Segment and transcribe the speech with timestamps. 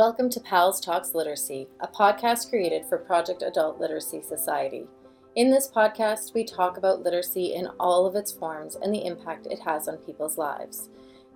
[0.00, 4.86] Welcome to PALS Talks Literacy, a podcast created for Project Adult Literacy Society.
[5.36, 9.46] In this podcast, we talk about literacy in all of its forms and the impact
[9.50, 10.88] it has on people's lives.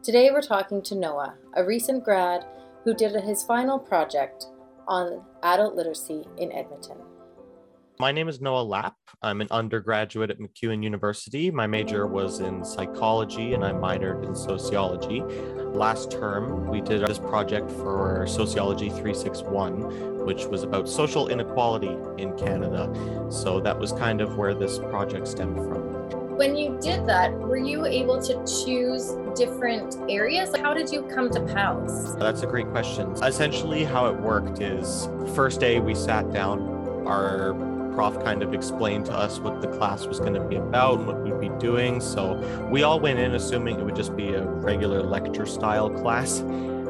[0.03, 2.47] Today, we're talking to Noah, a recent grad
[2.85, 4.47] who did his final project
[4.89, 6.97] on adult literacy in Edmonton.
[8.01, 8.97] My name is Noah Lapp.
[9.23, 11.53] I'm an undergraduate at MacEwan University.
[11.53, 15.21] My major was in psychology and I minored in sociology.
[15.21, 22.37] Last term, we did this project for Sociology 361, which was about social inequality in
[22.37, 22.93] Canada.
[23.31, 25.83] So that was kind of where this project stemmed from.
[26.37, 30.51] When you did that, were you able to choose different areas?
[30.57, 32.17] How did you come to PALS?
[32.17, 33.13] That's a great question.
[33.23, 36.75] Essentially, how it worked is first day we sat down,
[37.07, 40.99] our prof kind of explained to us what the class was going to be about
[40.99, 42.01] and what we'd be doing.
[42.01, 42.35] So
[42.71, 46.41] we all went in assuming it would just be a regular lecture style class.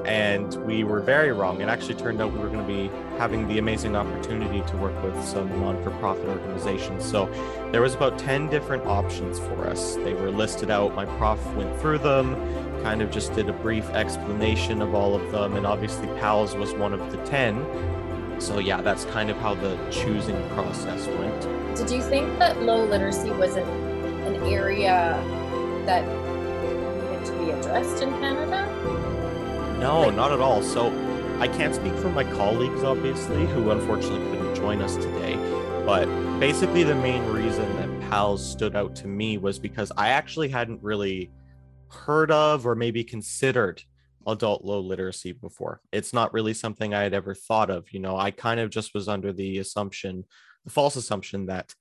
[0.04, 1.62] And we were very wrong.
[1.62, 5.02] It actually turned out we were going to be having the amazing opportunity to work
[5.02, 7.04] with some non for profit organizations.
[7.04, 7.26] So
[7.72, 9.94] there was about 10 different options for us.
[9.96, 10.94] They were listed out.
[10.94, 12.34] My prof went through them,
[12.82, 15.56] kind of just did a brief explanation of all of them.
[15.56, 17.64] And obviously, PALS was one of the 10
[18.42, 21.76] so yeah, that's kind of how the choosing process went.
[21.76, 23.68] Did you think that low literacy was an,
[24.26, 25.20] an area
[25.86, 26.04] that
[26.62, 28.66] needed to be addressed in Canada?
[29.80, 30.62] No, like, not at all.
[30.62, 30.88] So
[31.40, 35.36] I can't speak for my colleagues, obviously, who unfortunately couldn't join us today.
[35.84, 36.06] But
[36.38, 40.82] basically, the main reason that PALS stood out to me was because I actually hadn't
[40.82, 41.30] really
[41.88, 43.82] heard of or maybe considered
[44.26, 45.80] adult low literacy before.
[45.92, 47.92] It's not really something I had ever thought of.
[47.92, 50.24] You know, I kind of just was under the assumption,
[50.64, 51.74] the false assumption that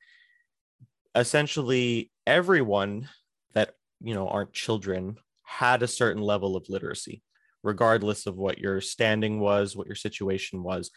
[1.16, 3.10] essentially everyone
[3.54, 7.22] that, you know, aren't children had a certain level of literacy,
[7.62, 10.92] regardless of what your standing was, what your situation was.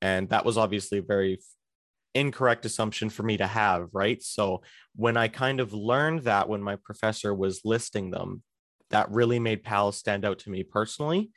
[0.00, 1.40] And that was obviously a very
[2.14, 4.22] incorrect assumption for me to have, right?
[4.22, 4.62] So
[4.96, 8.42] when I kind of learned that when my professor was listing them,
[8.90, 11.30] that really made PALS stand out to me personally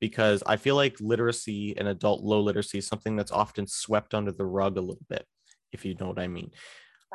[0.00, 4.32] because I feel like literacy and adult low literacy is something that's often swept under
[4.32, 5.26] the rug a little bit,
[5.72, 6.50] if you know what I mean.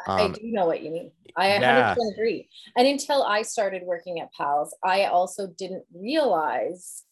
[0.07, 1.11] Um, I do know what you mean.
[1.35, 1.95] I yeah.
[1.95, 2.49] 100% agree.
[2.77, 7.03] And until I started working at PALS, I also didn't realize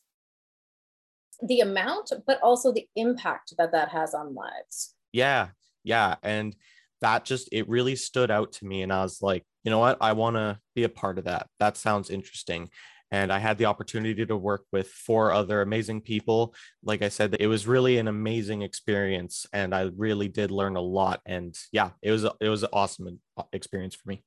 [1.42, 4.96] the amount, but also the impact that that has on lives.
[5.12, 5.50] Yeah.
[5.84, 6.16] Yeah.
[6.24, 6.56] And
[7.02, 8.82] that just, it really stood out to me.
[8.82, 11.48] And I was like, you know what, I want to be a part of that.
[11.60, 12.70] That sounds interesting.
[13.12, 16.56] And I had the opportunity to work with four other amazing people.
[16.84, 20.82] Like I said, it was really an amazing experience, and I really did learn a
[20.82, 21.22] lot.
[21.26, 23.20] And yeah, it was it was an awesome
[23.52, 24.24] experience for me.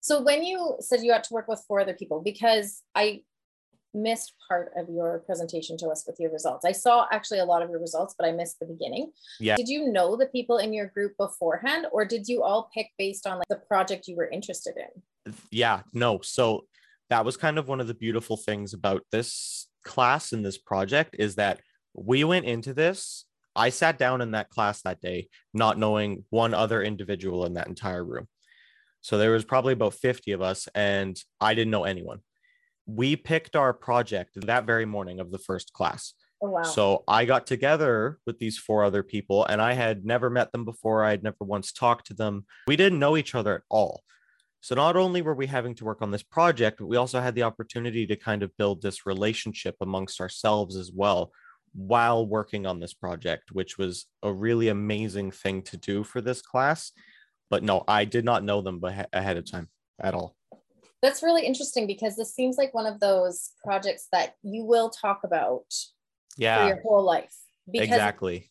[0.00, 3.22] So when you said you had to work with four other people, because I
[3.96, 6.64] missed part of your presentation to us with your results.
[6.64, 9.10] I saw actually a lot of your results, but I missed the beginning.
[9.40, 9.56] Yeah.
[9.56, 13.26] Did you know the people in your group beforehand, or did you all pick based
[13.26, 15.32] on like the project you were interested in?
[15.50, 16.20] Yeah, no.
[16.22, 16.66] So
[17.10, 21.16] that was kind of one of the beautiful things about this class and this project
[21.18, 21.60] is that
[21.94, 23.24] we went into this.
[23.54, 27.68] I sat down in that class that day, not knowing one other individual in that
[27.68, 28.28] entire room.
[29.00, 32.20] So there was probably about 50 of us, and I didn't know anyone
[32.86, 36.14] we picked our project that very morning of the first class.
[36.42, 36.62] Oh, wow.
[36.62, 40.64] So I got together with these four other people, and I had never met them
[40.64, 41.04] before.
[41.04, 42.44] I had never once talked to them.
[42.68, 44.02] We didn't know each other at all.
[44.60, 47.34] So not only were we having to work on this project, but we also had
[47.34, 51.30] the opportunity to kind of build this relationship amongst ourselves as well
[51.72, 56.42] while working on this project, which was a really amazing thing to do for this
[56.42, 56.90] class.
[57.48, 58.80] But no, I did not know them
[59.12, 59.68] ahead of time
[60.00, 60.34] at all.
[61.02, 65.20] That's really interesting because this seems like one of those projects that you will talk
[65.24, 65.66] about
[66.36, 66.62] yeah.
[66.62, 67.34] for your whole life.
[67.70, 68.50] Because exactly.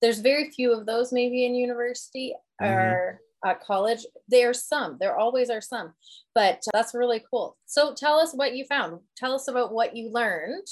[0.00, 2.72] There's very few of those maybe in university mm-hmm.
[2.72, 4.06] or at college.
[4.28, 5.92] There are some, there always are some,
[6.34, 7.56] but that's really cool.
[7.66, 9.00] So tell us what you found.
[9.16, 10.66] Tell us about what you learned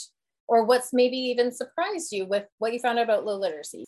[0.48, 3.84] or what's maybe even surprised you with what you found out about low literacy.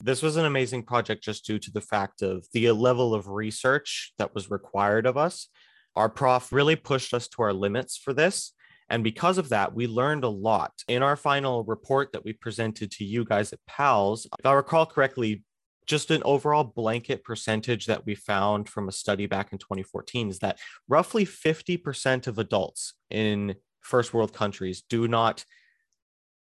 [0.00, 4.12] This was an amazing project just due to the fact of the level of research
[4.18, 5.48] that was required of us
[5.96, 8.52] our prof really pushed us to our limits for this.
[8.90, 10.72] And because of that, we learned a lot.
[10.88, 14.86] In our final report that we presented to you guys at PALS, if I recall
[14.86, 15.42] correctly,
[15.86, 20.38] just an overall blanket percentage that we found from a study back in 2014 is
[20.40, 25.44] that roughly 50% of adults in first world countries do not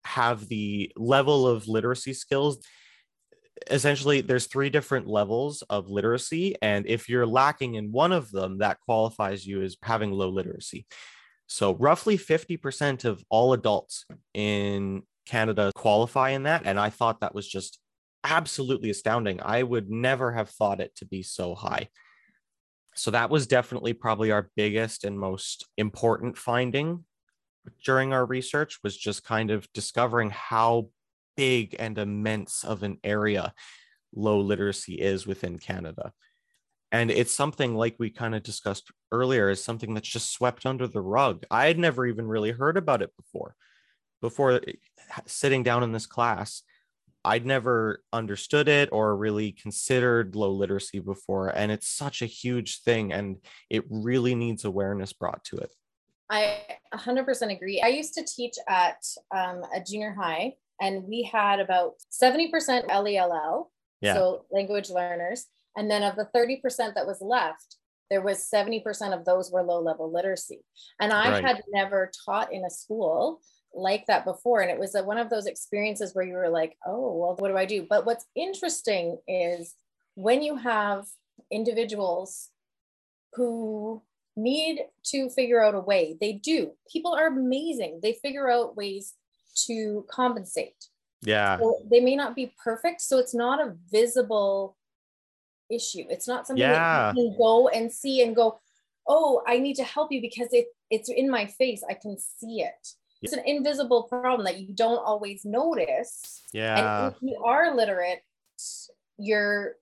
[0.04, 2.60] have the level of literacy skills
[3.72, 8.58] essentially there's three different levels of literacy and if you're lacking in one of them
[8.58, 10.86] that qualifies you as having low literacy
[11.48, 16.64] so roughly 50% of all adults in Canada qualify in that.
[16.66, 17.80] And I thought that was just
[18.24, 19.40] absolutely astounding.
[19.42, 21.90] I would never have thought it to be so high.
[22.96, 27.04] So that was definitely probably our biggest and most important finding
[27.84, 30.90] during our research was just kind of discovering how
[31.36, 33.54] big and immense of an area
[34.16, 36.14] low literacy is within Canada.
[36.92, 40.88] And it's something like we kind of discussed earlier, is something that's just swept under
[40.88, 41.44] the rug.
[41.52, 43.56] I had never even really heard about it before.
[44.22, 44.74] Before eh,
[45.26, 46.64] sitting down in this class,
[47.26, 51.50] I'd never understood it or really considered low literacy before.
[51.50, 53.38] And it's such a huge thing and
[53.70, 55.74] it really needs awareness brought to it.
[56.30, 56.62] I
[56.94, 57.82] 100% agree.
[57.82, 59.04] I used to teach at
[59.36, 64.14] um, a junior high and we had about 70% LELL, yeah.
[64.14, 65.46] so language learners.
[65.78, 67.78] And then of the 30% that was left,
[68.10, 70.62] there was 70% of those were low level literacy.
[71.00, 71.44] And I right.
[71.44, 73.42] had never taught in a school
[73.74, 74.62] like that before.
[74.62, 77.50] And it was a, one of those experiences where you were like, oh, well, what
[77.50, 77.86] do I do?
[77.90, 79.74] But what's interesting is
[80.16, 81.06] when you have
[81.52, 82.50] individuals
[83.34, 84.02] who
[84.38, 86.72] need to figure out a way, they do.
[86.92, 88.00] People are amazing.
[88.02, 89.14] They figure out ways
[89.68, 90.88] to compensate.
[91.22, 91.58] Yeah.
[91.58, 93.02] So they may not be perfect.
[93.02, 94.78] So it's not a visible
[95.70, 96.04] issue.
[96.10, 97.12] It's not something yeah.
[97.14, 98.60] that you can go and see and go,
[99.08, 101.84] oh, I need to help you because it, it's in my face.
[101.90, 102.88] I can see it.
[103.22, 106.44] It's an invisible problem that you don't always notice.
[106.54, 107.08] Yeah.
[107.08, 108.20] And if you are literate,
[109.18, 109.78] you're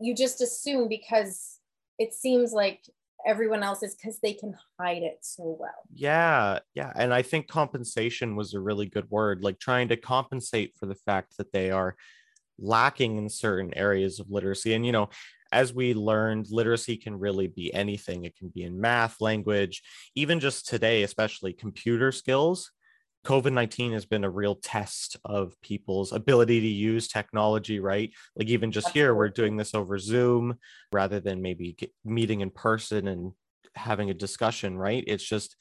[0.00, 1.58] you just assume because
[1.98, 2.82] it seems like
[3.26, 5.82] everyone else is because they can hide it so well.
[5.92, 6.92] Yeah, yeah.
[6.94, 10.94] And I think compensation was a really good word, like trying to compensate for the
[10.94, 11.96] fact that they are
[12.58, 14.74] lacking in certain areas of literacy.
[14.74, 15.10] And, you know,
[15.52, 18.24] as we learned, literacy can really be anything.
[18.24, 19.82] It can be in math, language,
[20.14, 22.70] even just today, especially computer skills.
[23.26, 28.12] COVID 19 has been a real test of people's ability to use technology, right?
[28.36, 30.58] Like, even just here, we're doing this over Zoom
[30.92, 33.32] rather than maybe meeting in person and
[33.74, 35.02] having a discussion, right?
[35.08, 35.56] It's just,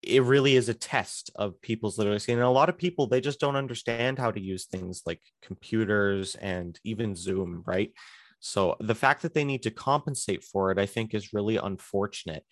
[0.00, 2.32] it really is a test of people's literacy.
[2.32, 6.36] And a lot of people, they just don't understand how to use things like computers
[6.36, 7.92] and even Zoom, right?
[8.38, 12.44] So the fact that they need to compensate for it, I think, is really unfortunate.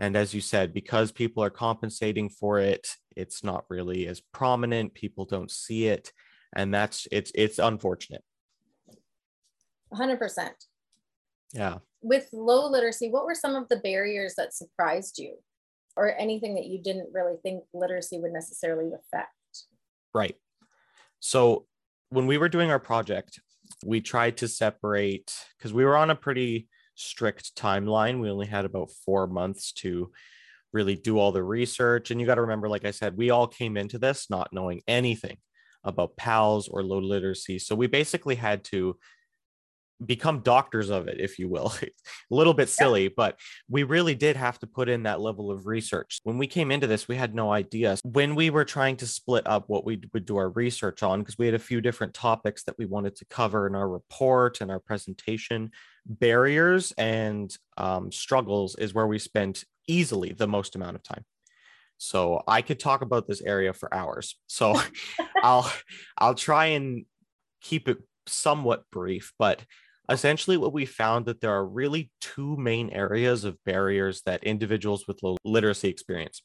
[0.00, 4.94] And as you said, because people are compensating for it, it's not really as prominent.
[4.94, 6.10] People don't see it.
[6.56, 8.24] And that's it's it's unfortunate.
[9.94, 10.50] 100%.
[11.52, 11.78] Yeah.
[12.00, 15.36] With low literacy, what were some of the barriers that surprised you
[15.96, 19.34] or anything that you didn't really think literacy would necessarily affect?
[20.14, 20.36] Right.
[21.18, 21.66] So
[22.08, 23.40] when we were doing our project,
[23.84, 26.68] we tried to separate because we were on a pretty
[27.00, 28.20] strict timeline.
[28.20, 30.10] We only had about four months to
[30.72, 32.10] really do all the research.
[32.10, 34.82] And you got to remember, like I said, we all came into this not knowing
[34.86, 35.38] anything
[35.82, 37.58] about PALS or low literacy.
[37.58, 38.96] So we basically had to
[40.04, 41.72] become doctors of it, if you will.
[41.82, 41.88] a
[42.30, 43.10] little bit silly, yeah.
[43.16, 43.38] but
[43.68, 46.20] we really did have to put in that level of research.
[46.24, 47.96] When we came into this, we had no idea.
[48.04, 51.38] When we were trying to split up what we would do our research on, because
[51.38, 54.70] we had a few different topics that we wanted to cover in our report and
[54.70, 55.70] our presentation,
[56.06, 61.24] barriers and um, struggles is where we spent easily the most amount of time.
[61.98, 64.36] So I could talk about this area for hours.
[64.46, 64.74] So
[65.42, 65.70] I'll
[66.16, 67.04] I'll try and
[67.60, 69.62] keep it somewhat brief, but
[70.10, 75.06] essentially what we found that there are really two main areas of barriers that individuals
[75.06, 76.42] with low literacy experience.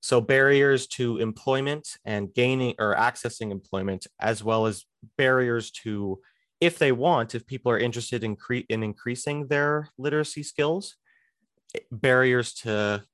[0.00, 4.84] So barriers to employment and gaining or accessing employment as well as
[5.16, 6.20] barriers to
[6.60, 10.96] if they want if people are interested in, cre- in increasing their literacy skills
[11.90, 13.04] barriers to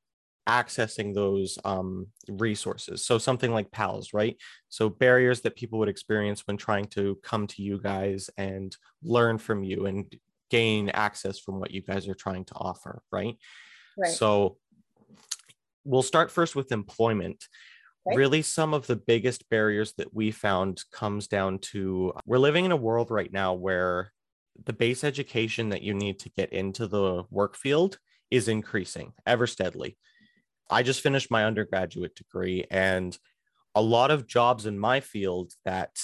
[0.48, 3.04] accessing those um, resources.
[3.04, 4.36] So something like PALS, right?
[4.68, 9.38] So barriers that people would experience when trying to come to you guys and learn
[9.38, 10.14] from you and
[10.50, 13.36] gain access from what you guys are trying to offer, right?
[13.96, 14.12] Right.
[14.12, 14.58] So
[15.84, 17.44] we'll start first with employment.
[18.06, 18.16] Right.
[18.16, 22.72] Really, some of the biggest barriers that we found comes down to we're living in
[22.72, 24.12] a world right now where
[24.62, 27.98] the base education that you need to get into the work field
[28.30, 29.96] is increasing ever steadily.
[30.70, 33.16] I just finished my undergraduate degree, and
[33.74, 35.98] a lot of jobs in my field that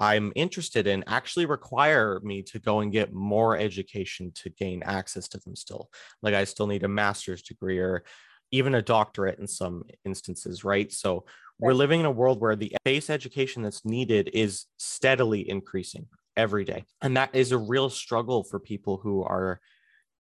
[0.00, 5.28] I'm interested in actually require me to go and get more education to gain access
[5.28, 5.90] to them still.
[6.22, 8.02] Like I still need a master's degree or
[8.50, 10.90] even a doctorate in some instances, right?
[10.92, 11.24] So
[11.60, 16.64] we're living in a world where the base education that's needed is steadily increasing every
[16.64, 16.84] day.
[17.00, 19.60] And that is a real struggle for people who are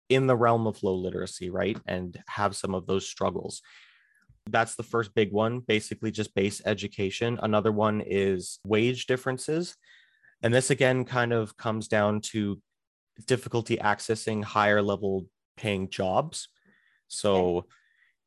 [0.09, 1.77] in the realm of low literacy, right?
[1.87, 3.61] And have some of those struggles.
[4.47, 7.39] That's the first big one, basically just base education.
[7.41, 9.75] Another one is wage differences.
[10.43, 12.61] And this again kind of comes down to
[13.25, 15.25] difficulty accessing higher level
[15.57, 16.49] paying jobs.
[17.07, 17.65] So,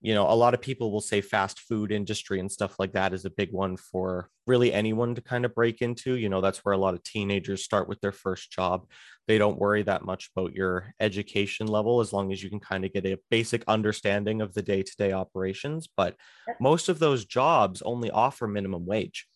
[0.01, 3.13] you know, a lot of people will say fast food industry and stuff like that
[3.13, 6.15] is a big one for really anyone to kind of break into.
[6.15, 8.87] You know, that's where a lot of teenagers start with their first job.
[9.27, 12.85] They don't worry that much about your education level as long as you can kind
[12.85, 15.89] of get a basic understanding of the day to day operations.
[15.97, 16.15] But
[16.61, 19.27] most of those jobs only offer minimum wage.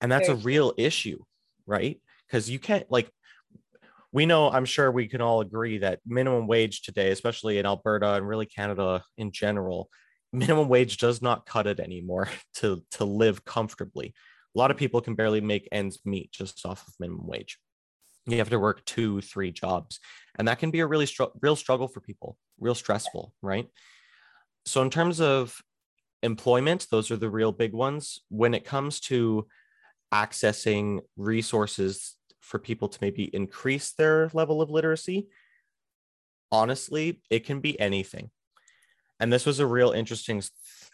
[0.00, 1.22] And that's a real issue,
[1.66, 2.00] right?
[2.26, 3.10] Because you can't, like,
[4.12, 8.14] we know, I'm sure we can all agree that minimum wage today, especially in Alberta
[8.14, 9.88] and really Canada in general,
[10.32, 14.14] minimum wage does not cut it anymore to, to live comfortably.
[14.54, 17.58] A lot of people can barely make ends meet just off of minimum wage.
[18.26, 20.00] You have to work two, three jobs,
[20.38, 23.66] and that can be a really str- real struggle for people, real stressful, right?
[24.66, 25.58] So, in terms of
[26.22, 28.20] employment, those are the real big ones.
[28.28, 29.46] When it comes to
[30.12, 35.28] accessing resources for people to maybe increase their level of literacy,
[36.50, 38.30] honestly, it can be anything.
[39.20, 40.42] And this was a real interesting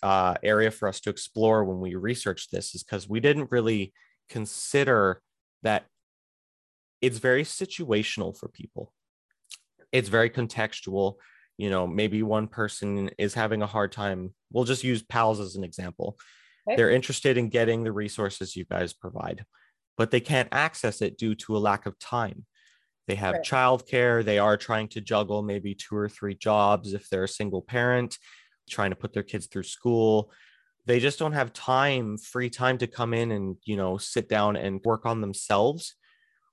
[0.03, 3.93] uh, area for us to explore when we researched this, is because we didn't really
[4.29, 5.23] consider
[5.63, 5.87] that
[7.01, 8.93] it's very situational for people.
[9.93, 11.15] It's very contextual.
[11.57, 14.35] You know, maybe one person is having a hard time.
[14.53, 16.19] We'll just use PALS as an example.
[16.69, 16.77] Okay.
[16.77, 19.45] They're interested in getting the resources you guys provide
[19.97, 22.45] but they can't access it due to a lack of time.
[23.07, 23.45] They have right.
[23.45, 24.25] childcare.
[24.25, 28.19] They are trying to juggle maybe two or three jobs if they're a single parent,
[28.69, 30.33] trying to put their kids through school.
[30.87, 34.57] They just don't have time, free time to come in and, you know, sit down
[34.57, 35.95] and work on themselves,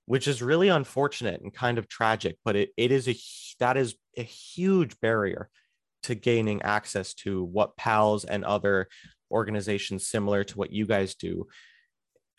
[0.06, 2.38] which is really unfortunate and kind of tragic.
[2.46, 3.16] But it, it is a
[3.60, 5.50] that is a huge barrier
[6.04, 8.90] to gaining access to what PALS and other
[9.32, 11.48] organizations similar to what you guys do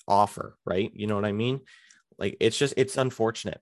[0.08, 0.90] offer, right?
[0.94, 1.60] You know what I mean?
[2.18, 3.60] Like it's just it's unfortunate.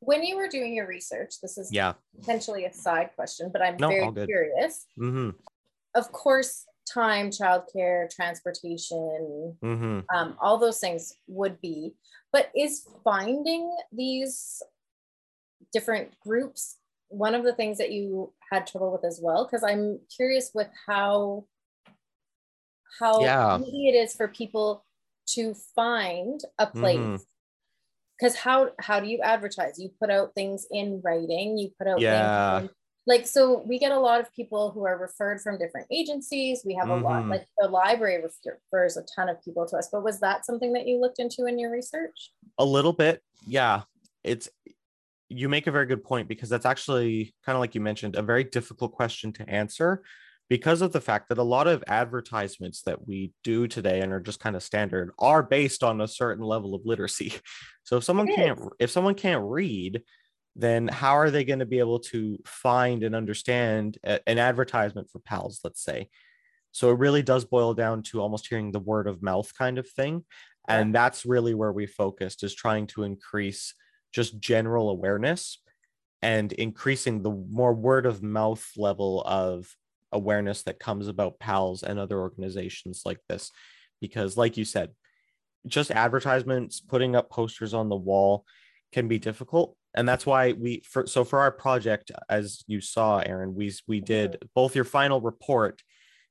[0.00, 3.76] When you were doing your research, this is yeah potentially a side question, but I'm
[3.78, 4.86] no, very curious.
[4.98, 5.30] Mm-hmm.
[5.94, 10.00] Of course, time, childcare, transportation, mm-hmm.
[10.14, 11.94] um, all those things would be.
[12.32, 14.62] But is finding these
[15.72, 16.76] different groups
[17.08, 19.44] one of the things that you had trouble with as well?
[19.44, 21.46] Because I'm curious with how
[23.00, 23.58] how yeah.
[23.58, 24.83] easy it is for people
[25.26, 27.26] to find a place
[28.18, 28.48] because mm-hmm.
[28.48, 32.60] how how do you advertise you put out things in writing you put out yeah
[32.60, 32.70] in,
[33.06, 36.74] like so we get a lot of people who are referred from different agencies we
[36.74, 37.04] have mm-hmm.
[37.04, 37.30] a lot mm-hmm.
[37.30, 40.86] like the library refers a ton of people to us but was that something that
[40.86, 43.82] you looked into in your research a little bit yeah
[44.22, 44.48] it's
[45.28, 48.22] you make a very good point because that's actually kind of like you mentioned a
[48.22, 50.02] very difficult question to answer
[50.48, 54.20] because of the fact that a lot of advertisements that we do today and are
[54.20, 57.34] just kind of standard are based on a certain level of literacy.
[57.86, 60.04] So if someone can't if someone can't read,
[60.56, 65.10] then how are they going to be able to find and understand a, an advertisement
[65.10, 66.08] for pals, let's say?
[66.72, 69.86] So it really does boil down to almost hearing the word of mouth kind of
[69.86, 70.24] thing.
[70.66, 73.74] And that's really where we focused is trying to increase
[74.12, 75.60] just general awareness
[76.22, 79.68] and increasing the more word of mouth level of
[80.14, 83.50] awareness that comes about PALS and other organizations like this.
[84.00, 84.90] Because, like you said,
[85.66, 88.44] just advertisements, putting up posters on the wall
[88.92, 89.76] can be difficult.
[89.94, 94.00] And that's why we, for, so for our project, as you saw, Aaron, we, we
[94.00, 95.82] did both your final report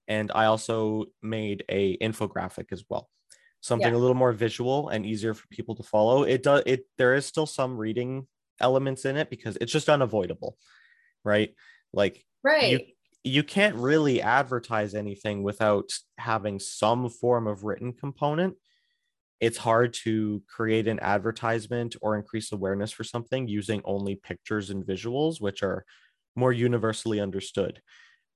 [0.07, 3.09] and I also made a infographic as well
[3.61, 3.97] something yeah.
[3.97, 7.25] a little more visual and easier for people to follow it does it there is
[7.25, 8.27] still some reading
[8.59, 10.57] elements in it because it's just unavoidable
[11.23, 11.55] right
[11.93, 12.79] like right you,
[13.23, 18.55] you can't really advertise anything without having some form of written component.
[19.39, 24.85] It's hard to create an advertisement or increase awareness for something using only pictures and
[24.85, 25.85] visuals, which are
[26.35, 27.81] more universally understood.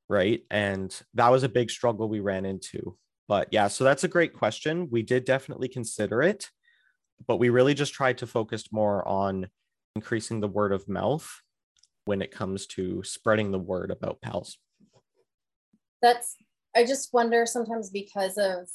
[0.09, 0.41] Right.
[0.49, 2.97] And that was a big struggle we ran into.
[3.27, 4.87] But yeah, so that's a great question.
[4.89, 6.49] We did definitely consider it,
[7.27, 9.49] but we really just tried to focus more on
[9.95, 11.29] increasing the word of mouth
[12.05, 14.57] when it comes to spreading the word about PALS
[16.01, 16.35] that's
[16.75, 18.67] I just wonder sometimes because of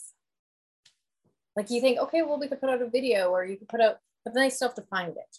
[1.57, 3.81] like you think, okay, well, we could put out a video or you could put
[3.81, 5.37] out, but then I still have to find it.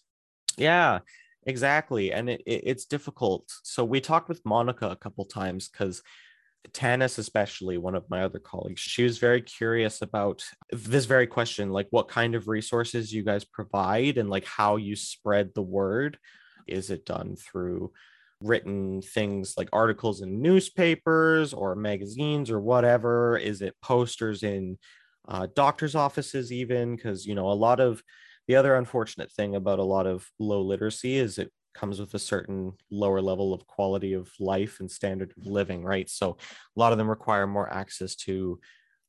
[0.57, 0.99] Yeah,
[1.45, 2.13] exactly.
[2.13, 3.51] And it, it it's difficult.
[3.63, 6.01] So we talked with Monica a couple times because
[6.71, 11.71] Tanis, especially one of my other colleagues, she was very curious about this very question
[11.71, 16.17] like, what kind of resources you guys provide and like how you spread the word.
[16.65, 17.91] Is it done through
[18.43, 23.37] written things like articles in newspapers or magazines or whatever?
[23.37, 24.77] Is it posters in
[25.27, 26.95] uh, doctors' offices, even?
[26.95, 28.03] Because, you know, a lot of
[28.47, 32.19] the other unfortunate thing about a lot of low literacy is it comes with a
[32.19, 36.09] certain lower level of quality of life and standard of living, right?
[36.09, 38.59] So a lot of them require more access to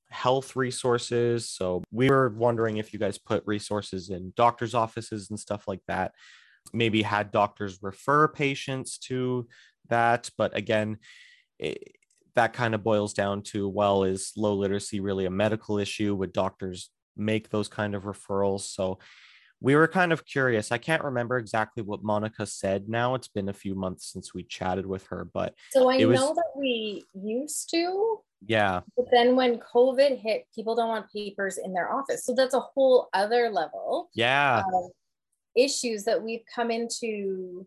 [0.08, 1.50] health resources.
[1.50, 5.82] So we were wondering if you guys put resources in doctors' offices and stuff like
[5.88, 6.12] that.
[6.72, 9.46] Maybe had doctors refer patients to
[9.88, 10.30] that.
[10.36, 10.98] But again,
[11.58, 11.96] it,
[12.34, 16.14] that kind of boils down to well, is low literacy really a medical issue?
[16.16, 18.62] Would doctors make those kind of referrals?
[18.62, 18.98] So
[19.60, 20.72] we were kind of curious.
[20.72, 23.14] I can't remember exactly what Monica said now.
[23.14, 26.34] It's been a few months since we chatted with her, but so I was, know
[26.34, 28.18] that we used to.
[28.46, 28.80] Yeah.
[28.96, 32.26] But then when COVID hit, people don't want papers in their office.
[32.26, 34.10] So that's a whole other level.
[34.14, 34.64] Yeah.
[35.56, 37.66] Issues that we've come into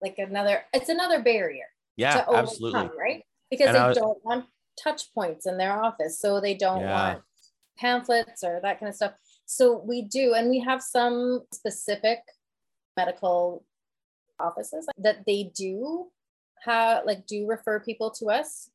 [0.00, 1.66] like another it's another barrier.
[1.96, 2.90] Yeah, overcome, absolutely.
[2.98, 3.22] Right?
[3.50, 4.46] Because and they was, don't want
[4.82, 6.18] touch points in their office.
[6.18, 6.92] So they don't yeah.
[6.92, 7.22] want
[7.78, 9.12] pamphlets or that kind of stuff.
[9.46, 12.20] So we do, and we have some specific
[12.96, 13.64] medical
[14.40, 16.06] offices that they do
[16.64, 18.70] have, like, do refer people to us.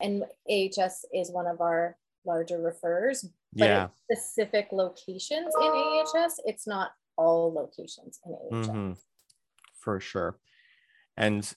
[0.00, 3.88] And AHS is one of our larger refers, but yeah.
[4.04, 6.40] specific locations in AHS.
[6.44, 8.68] It's not all locations in AHS.
[8.68, 8.92] Mm-hmm.
[9.80, 10.38] For sure.
[11.16, 11.50] And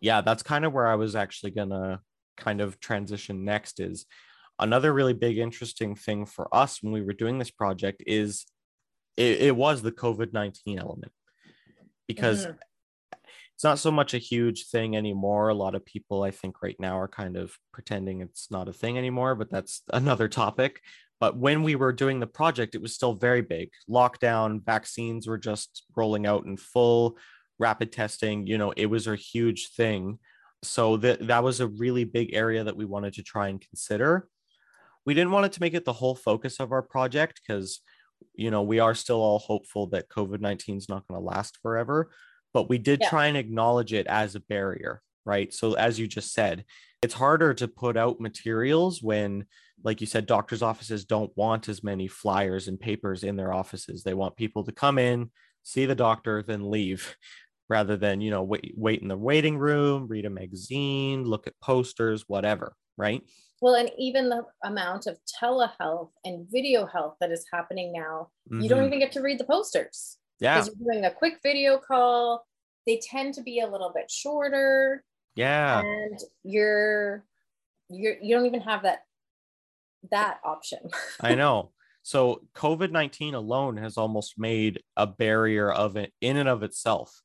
[0.00, 2.00] yeah, that's kind of where I was actually going to
[2.36, 4.06] kind of transition next is
[4.58, 8.46] another really big interesting thing for us when we were doing this project is
[9.16, 11.12] it, it was the covid-19 element
[12.06, 12.54] because mm-hmm.
[13.54, 16.76] it's not so much a huge thing anymore a lot of people i think right
[16.78, 20.80] now are kind of pretending it's not a thing anymore but that's another topic
[21.20, 23.70] but when we were doing the project it was still very big.
[23.88, 27.18] Lockdown vaccines were just rolling out in full
[27.58, 30.18] rapid testing you know it was a huge thing.
[30.62, 34.28] So that that was a really big area that we wanted to try and consider.
[35.04, 37.80] We didn't want it to make it the whole focus of our project because
[38.34, 42.10] you know we are still all hopeful that covid-19 is not going to last forever
[42.52, 43.08] but we did yeah.
[43.08, 45.52] try and acknowledge it as a barrier right?
[45.52, 46.64] So as you just said
[47.02, 49.46] it's harder to put out materials when
[49.84, 54.02] like you said doctors offices don't want as many flyers and papers in their offices
[54.02, 55.30] they want people to come in
[55.62, 57.16] see the doctor then leave
[57.68, 61.60] rather than you know wait, wait in the waiting room read a magazine look at
[61.60, 63.22] posters whatever right
[63.60, 68.60] well, and even the amount of telehealth and video health that is happening now, mm-hmm.
[68.60, 68.86] you don't mm-hmm.
[68.86, 70.18] even get to read the posters.
[70.40, 70.60] Yeah.
[70.60, 72.46] Because you're doing a quick video call.
[72.86, 75.04] They tend to be a little bit shorter.
[75.34, 75.80] Yeah.
[75.80, 77.24] And you're
[77.90, 79.00] you're you don't even have that
[80.10, 80.80] that option.
[81.20, 81.72] I know.
[82.02, 87.22] So COVID-19 alone has almost made a barrier of it in and of itself.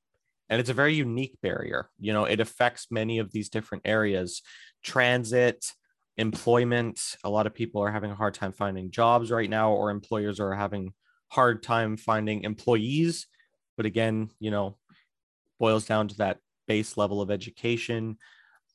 [0.50, 1.90] And it's a very unique barrier.
[2.00, 4.42] You know, it affects many of these different areas.
[4.84, 5.66] Transit,
[6.18, 9.90] employment a lot of people are having a hard time finding jobs right now or
[9.90, 10.94] employers are having
[11.30, 13.26] hard time finding employees
[13.78, 14.78] but again you know
[15.60, 18.16] boils down to that base level of education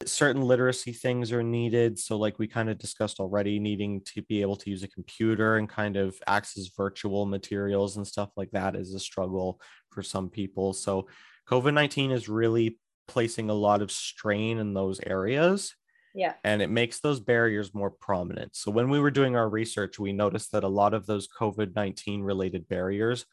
[0.06, 4.40] certain literacy things are needed so like we kind of discussed already needing to be
[4.40, 8.76] able to use a computer and kind of access virtual materials and stuff like that
[8.76, 11.08] is a struggle for some people so
[11.48, 15.74] covid-19 is really placing a lot of strain in those areas
[16.14, 16.34] yeah.
[16.42, 18.56] And it makes those barriers more prominent.
[18.56, 21.76] So when we were doing our research, we noticed that a lot of those COVID
[21.76, 23.24] 19 related barriers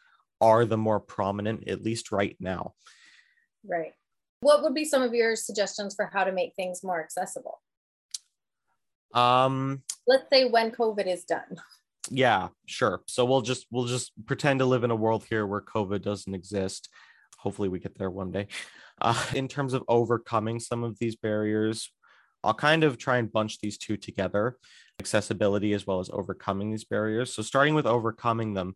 [0.41, 2.73] are the more prominent, at least right now.
[3.65, 3.93] Right.
[4.45, 7.63] What would be some of your suggestions for how to make things more accessible?
[9.12, 11.58] Um, let's say when COVID is done.
[12.12, 13.01] Yeah, sure.
[13.08, 16.36] So we'll just we'll just pretend to live in a world here where COVID doesn't
[16.36, 16.89] exist.
[17.39, 18.45] Hopefully, we get there one day.
[19.01, 21.91] Uh, in terms of overcoming some of these barriers,
[22.43, 24.58] I'll kind of try and bunch these two together
[24.99, 27.34] accessibility as well as overcoming these barriers.
[27.34, 28.75] So, starting with overcoming them,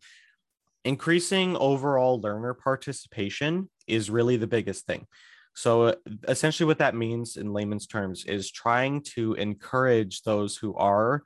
[0.84, 5.06] increasing overall learner participation is really the biggest thing.
[5.54, 5.96] So, uh,
[6.28, 11.24] essentially, what that means in layman's terms is trying to encourage those who are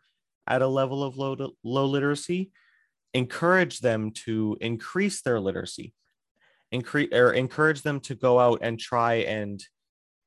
[0.47, 2.51] at a level of low, low literacy,
[3.13, 5.93] encourage them to increase their literacy,
[6.71, 9.63] increase or encourage them to go out and try and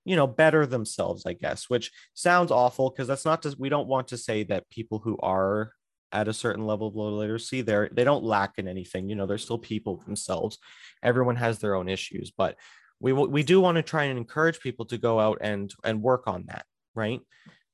[0.05, 3.89] you know better themselves i guess which sounds awful because that's not just we don't
[3.89, 5.73] want to say that people who are
[6.13, 9.27] at a certain level of low literacy they're they don't lack in anything you know
[9.27, 10.59] they're still people themselves.
[11.03, 12.57] Everyone has their own issues but
[13.01, 16.27] we we do want to try and encourage people to go out and and work
[16.27, 17.21] on that right?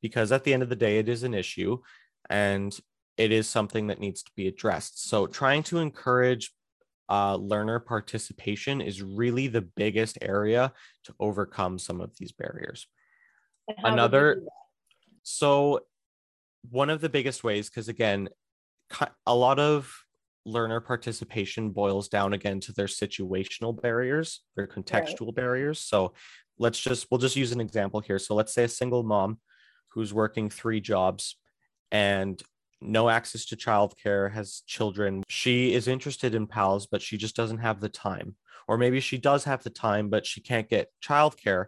[0.02, 1.78] Because at the end of the day it is an issue
[2.28, 2.76] and
[3.16, 5.08] it is something that needs to be addressed.
[5.08, 6.52] So trying to encourage
[7.08, 10.72] uh, learner participation is really the biggest area
[11.04, 12.86] to overcome some of these barriers.
[13.84, 14.42] Another,
[15.22, 15.80] so
[16.70, 18.28] one of the biggest ways, because again,
[19.26, 20.01] a lot of
[20.44, 25.36] learner participation boils down again to their situational barriers, their contextual right.
[25.36, 25.78] barriers.
[25.78, 26.14] So
[26.58, 28.18] let's just, we'll just use an example here.
[28.18, 29.38] So let's say a single mom
[29.88, 31.36] who's working three jobs
[31.90, 32.42] and
[32.80, 35.22] no access to childcare, has children.
[35.28, 38.36] She is interested in PALS, but she just doesn't have the time.
[38.66, 41.66] Or maybe she does have the time, but she can't get childcare,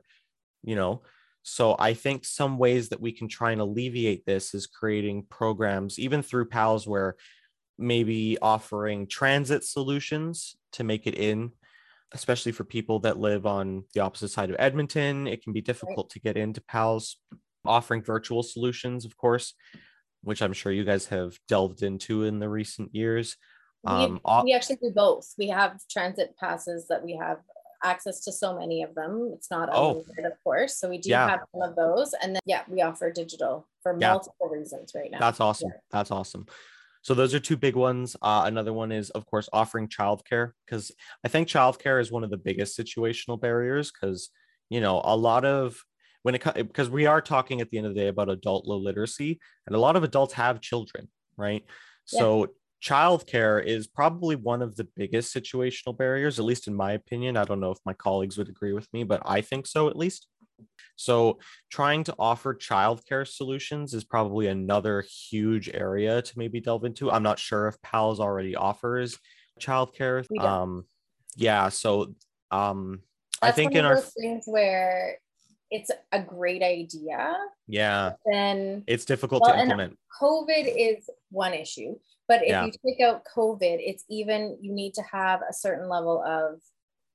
[0.62, 1.02] you know.
[1.42, 5.98] So I think some ways that we can try and alleviate this is creating programs,
[5.98, 7.16] even through PALS, where
[7.78, 11.52] maybe offering transit solutions to make it in,
[12.12, 15.26] especially for people that live on the opposite side of Edmonton.
[15.26, 16.10] It can be difficult right.
[16.10, 17.16] to get into PALS.
[17.66, 19.54] Offering virtual solutions, of course,
[20.22, 23.38] which I'm sure you guys have delved into in the recent years.
[23.86, 25.32] Um, we, we actually do both.
[25.38, 27.38] We have transit passes that we have
[27.82, 29.30] access to so many of them.
[29.32, 30.04] It's not oh.
[30.18, 30.76] of course.
[30.78, 31.26] So we do yeah.
[31.30, 32.14] have some of those.
[32.22, 34.12] And then, yeah, we offer digital for yeah.
[34.12, 35.20] multiple reasons right now.
[35.20, 35.70] That's awesome.
[35.72, 35.80] Yeah.
[35.90, 36.44] That's awesome.
[37.04, 38.16] So those are two big ones.
[38.20, 40.90] Uh, another one is, of course, offering childcare because
[41.22, 44.30] I think childcare is one of the biggest situational barriers because,
[44.70, 45.76] you know, a lot of
[46.24, 48.78] when it because we are talking at the end of the day about adult low
[48.78, 51.64] literacy and a lot of adults have children right
[52.12, 52.18] yeah.
[52.18, 52.46] so
[52.82, 57.44] childcare is probably one of the biggest situational barriers at least in my opinion i
[57.44, 60.26] don't know if my colleagues would agree with me but i think so at least
[60.96, 61.38] so
[61.70, 67.22] trying to offer childcare solutions is probably another huge area to maybe delve into i'm
[67.22, 69.18] not sure if pals already offers
[69.60, 70.84] childcare um
[71.36, 72.14] yeah so
[72.50, 73.00] um
[73.40, 75.18] That's I think in our things where
[75.74, 77.36] it's a great idea.
[77.66, 78.12] Yeah.
[78.24, 79.98] Then it's difficult well, to implement.
[80.22, 81.96] COVID is one issue,
[82.28, 82.66] but if yeah.
[82.66, 86.60] you take out COVID, it's even you need to have a certain level of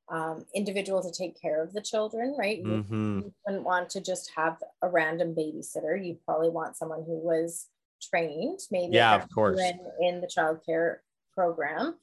[0.10, 2.58] um, individual to take care of the children, right?
[2.58, 3.20] You, mm-hmm.
[3.20, 6.04] you wouldn't want to just have a random babysitter.
[6.04, 7.68] You probably want someone who was
[8.02, 10.98] trained, maybe yeah, of course, in, in the childcare
[11.34, 11.96] program.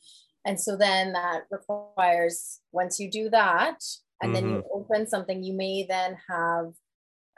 [0.45, 3.83] And so then that requires once you do that,
[4.23, 4.35] and mm-hmm.
[4.35, 4.79] then you mm-hmm.
[4.79, 6.73] open something you may then have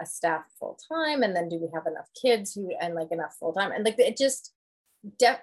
[0.01, 3.35] a staff full time and then do we have enough kids who and like enough
[3.39, 4.53] full time and like it just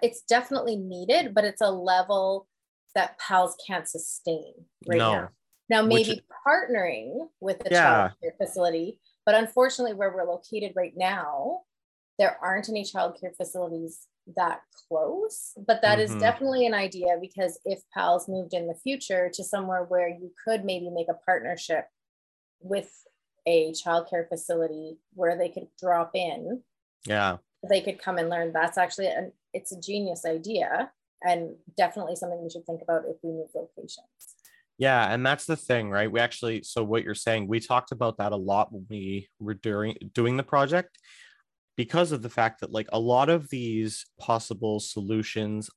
[0.01, 2.47] it's definitely needed but it's a level
[2.95, 4.53] that pals can't sustain
[4.87, 5.11] right no.
[5.11, 5.29] now
[5.69, 8.09] now maybe Which, partnering with the yeah.
[8.09, 11.61] childcare facility but unfortunately where we're located right now
[12.17, 16.15] there aren't any childcare facilities that close, but that mm-hmm.
[16.15, 20.31] is definitely an idea because if PALS moved in the future to somewhere where you
[20.43, 21.87] could maybe make a partnership
[22.59, 22.91] with
[23.45, 26.61] a childcare facility where they could drop in,
[27.05, 27.37] yeah,
[27.69, 28.51] they could come and learn.
[28.51, 30.91] That's actually an it's a genius idea
[31.23, 34.35] and definitely something we should think about if we move locations.
[34.77, 36.11] Yeah, and that's the thing, right?
[36.11, 39.53] We actually so what you're saying, we talked about that a lot when we were
[39.53, 40.97] doing doing the project
[41.77, 45.69] because of the fact that like a lot of these possible solutions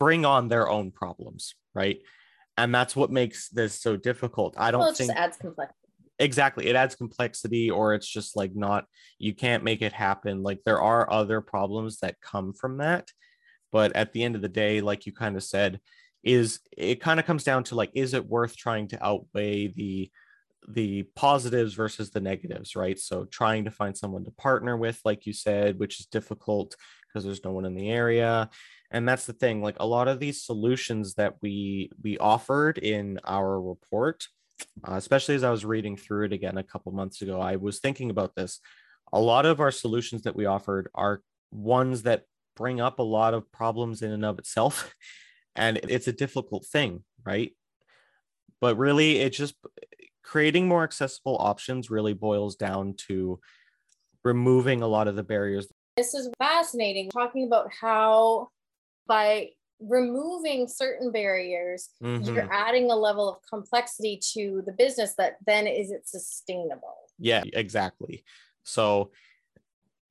[0.00, 2.00] bring on their own problems, right?
[2.56, 4.54] And that's what makes this so difficult.
[4.56, 5.78] I don't well, think adds complexity.
[6.20, 6.66] Exactly.
[6.66, 8.84] It adds complexity, or it's just like not,
[9.18, 10.42] you can't make it happen.
[10.42, 13.08] Like there are other problems that come from that.
[13.74, 15.80] But at the end of the day, like you kind of said,
[16.22, 20.12] is it kind of comes down to like, is it worth trying to outweigh the
[20.68, 22.98] the positives versus the negatives, right?
[23.00, 27.24] So trying to find someone to partner with, like you said, which is difficult because
[27.24, 28.48] there's no one in the area.
[28.92, 33.18] And that's the thing, like a lot of these solutions that we we offered in
[33.24, 34.24] our report,
[34.88, 37.80] uh, especially as I was reading through it again a couple months ago, I was
[37.80, 38.60] thinking about this.
[39.12, 42.22] A lot of our solutions that we offered are ones that
[42.56, 44.94] bring up a lot of problems in and of itself.
[45.56, 47.52] And it's a difficult thing, right?
[48.60, 49.54] But really, it just
[50.24, 53.38] creating more accessible options really boils down to
[54.24, 55.68] removing a lot of the barriers.
[55.96, 58.48] This is fascinating talking about how
[59.06, 62.34] by removing certain barriers mm-hmm.
[62.34, 67.42] you're adding a level of complexity to the business that then is it sustainable yeah
[67.52, 68.24] exactly
[68.62, 69.10] so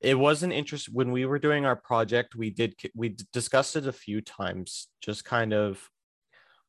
[0.04, 3.86] it was an interest when we were doing our project we did we discussed it
[3.86, 5.88] a few times just kind of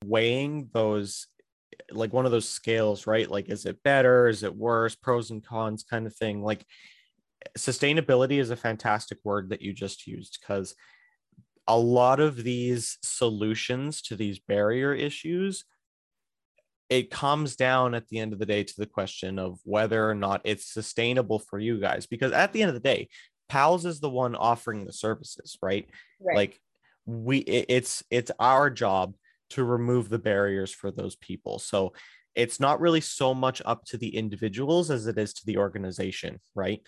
[0.04, 1.28] weighing those
[1.92, 3.30] like one of those scales, right?
[3.30, 4.28] Like, is it better?
[4.28, 4.96] Is it worse?
[4.96, 6.42] Pros and cons kind of thing.
[6.42, 6.66] Like,
[7.58, 10.76] sustainability is a fantastic word that you just used because
[11.68, 15.66] a lot of these solutions to these barrier issues
[16.90, 20.16] it comes down at the end of the day to the question of whether or
[20.16, 23.08] not it's sustainable for you guys because at the end of the day
[23.50, 25.88] pals is the one offering the services right,
[26.20, 26.36] right.
[26.36, 26.60] like
[27.06, 29.16] we it, it's it's our job
[29.52, 31.60] to remove the barriers for those people.
[31.60, 31.94] So
[32.34, 36.40] it's not really so much up to the individuals as it is to the organization,
[36.54, 36.82] right?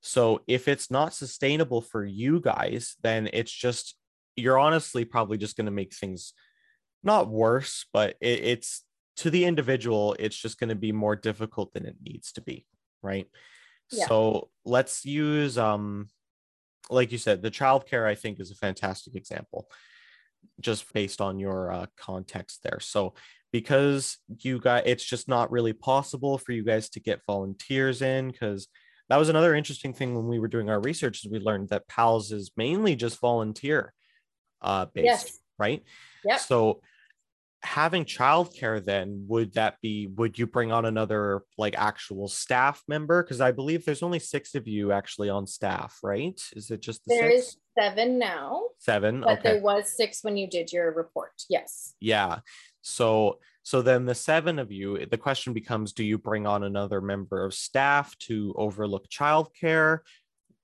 [0.00, 3.96] So if it's not sustainable for you guys, then it's just
[4.36, 6.32] you're honestly probably just going to make things
[7.02, 8.82] not worse, but it, it's
[9.18, 12.66] to the individual, it's just going to be more difficult than it needs to be,
[13.02, 13.26] right?
[13.90, 14.06] Yeah.
[14.06, 16.08] So let's use um
[16.90, 19.68] like you said, the childcare I think is a fantastic example
[20.60, 22.80] just based on your uh, context there.
[22.80, 23.14] So
[23.52, 28.30] because you guys it's just not really possible for you guys to get volunteers in
[28.30, 28.66] because
[29.08, 31.86] that was another interesting thing when we were doing our research is we learned that
[31.86, 33.92] pals is mainly just volunteer
[34.62, 35.38] uh based yes.
[35.58, 35.82] right
[36.24, 36.80] yeah so
[37.64, 43.22] having childcare then would that be would you bring on another like actual staff member?
[43.22, 46.40] Because i believe there's only six of you actually on staff right?
[46.54, 48.62] Is it just the there is seven now.
[48.78, 49.20] Seven?
[49.20, 49.42] But okay.
[49.42, 51.94] there was six when you did your report yes.
[52.00, 52.40] Yeah.
[52.80, 57.00] So so then the seven of you the question becomes do you bring on another
[57.00, 60.00] member of staff to overlook childcare?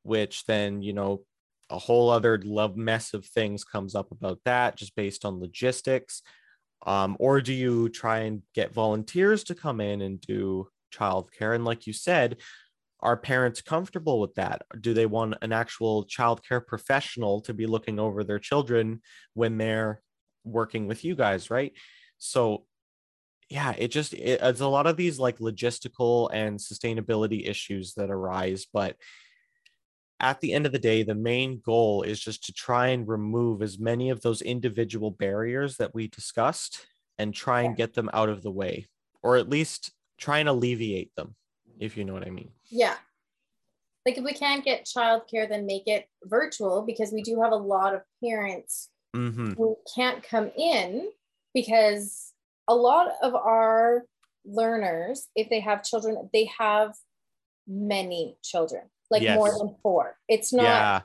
[0.02, 1.22] Which then you know
[1.70, 6.22] a whole other love mess of things comes up about that just based on logistics
[6.86, 11.54] um, or do you try and get volunteers to come in and do childcare?
[11.54, 12.36] And like you said
[13.00, 14.62] are parents comfortable with that?
[14.80, 19.02] Do they want an actual childcare professional to be looking over their children
[19.34, 20.02] when they're
[20.42, 21.72] working with you guys right?
[22.18, 22.64] So
[23.48, 28.10] yeah it just it, it's a lot of these like logistical and sustainability issues that
[28.10, 28.96] arise but
[30.20, 33.62] at the end of the day, the main goal is just to try and remove
[33.62, 36.86] as many of those individual barriers that we discussed
[37.18, 38.86] and try and get them out of the way,
[39.22, 41.34] or at least try and alleviate them,
[41.78, 42.50] if you know what I mean.
[42.68, 42.94] Yeah.
[44.04, 47.56] Like if we can't get childcare, then make it virtual because we do have a
[47.56, 49.52] lot of parents mm-hmm.
[49.52, 51.10] who can't come in
[51.54, 52.32] because
[52.66, 54.04] a lot of our
[54.44, 56.94] learners, if they have children, they have
[57.68, 59.36] many children like yes.
[59.36, 60.16] more than four.
[60.28, 61.00] It's not yeah.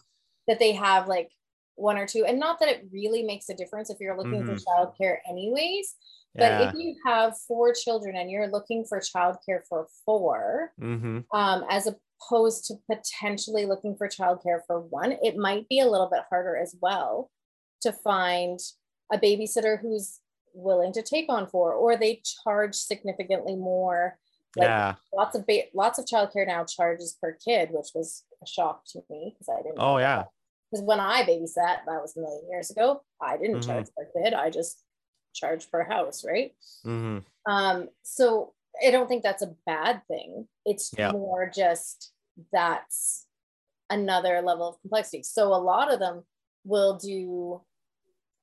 [0.48, 1.30] that they have like
[1.76, 4.56] one or two, and not that it really makes a difference if you're looking mm-hmm.
[4.56, 5.96] for childcare, anyways.
[6.36, 6.70] But yeah.
[6.70, 11.20] if you have four children and you're looking for childcare for 4 mm-hmm.
[11.32, 16.10] um, as opposed to potentially looking for childcare for one, it might be a little
[16.10, 17.30] bit harder as well
[17.82, 18.60] to find
[19.12, 20.20] a babysitter who's
[20.56, 24.18] willing to take on four, or they charge significantly more
[24.56, 24.96] like yeah.
[25.14, 29.02] lots of ba- lots of childcare now charges per kid, which was a shock to
[29.10, 29.80] me because I didn't.
[29.80, 30.26] Oh yeah.
[30.72, 33.04] Because when I babysat, that was a million years ago.
[33.22, 33.70] I didn't mm-hmm.
[33.70, 34.34] charge per kid.
[34.34, 34.84] I just
[35.34, 36.54] charged per house, right?
[36.86, 37.20] Mm-hmm.
[37.52, 38.54] Um, so
[38.86, 40.48] I don't think that's a bad thing.
[40.66, 41.12] It's yeah.
[41.12, 42.12] more just
[42.52, 43.28] that's
[43.90, 45.24] another level of complexity.
[45.24, 46.24] So a lot of them
[46.64, 47.62] will do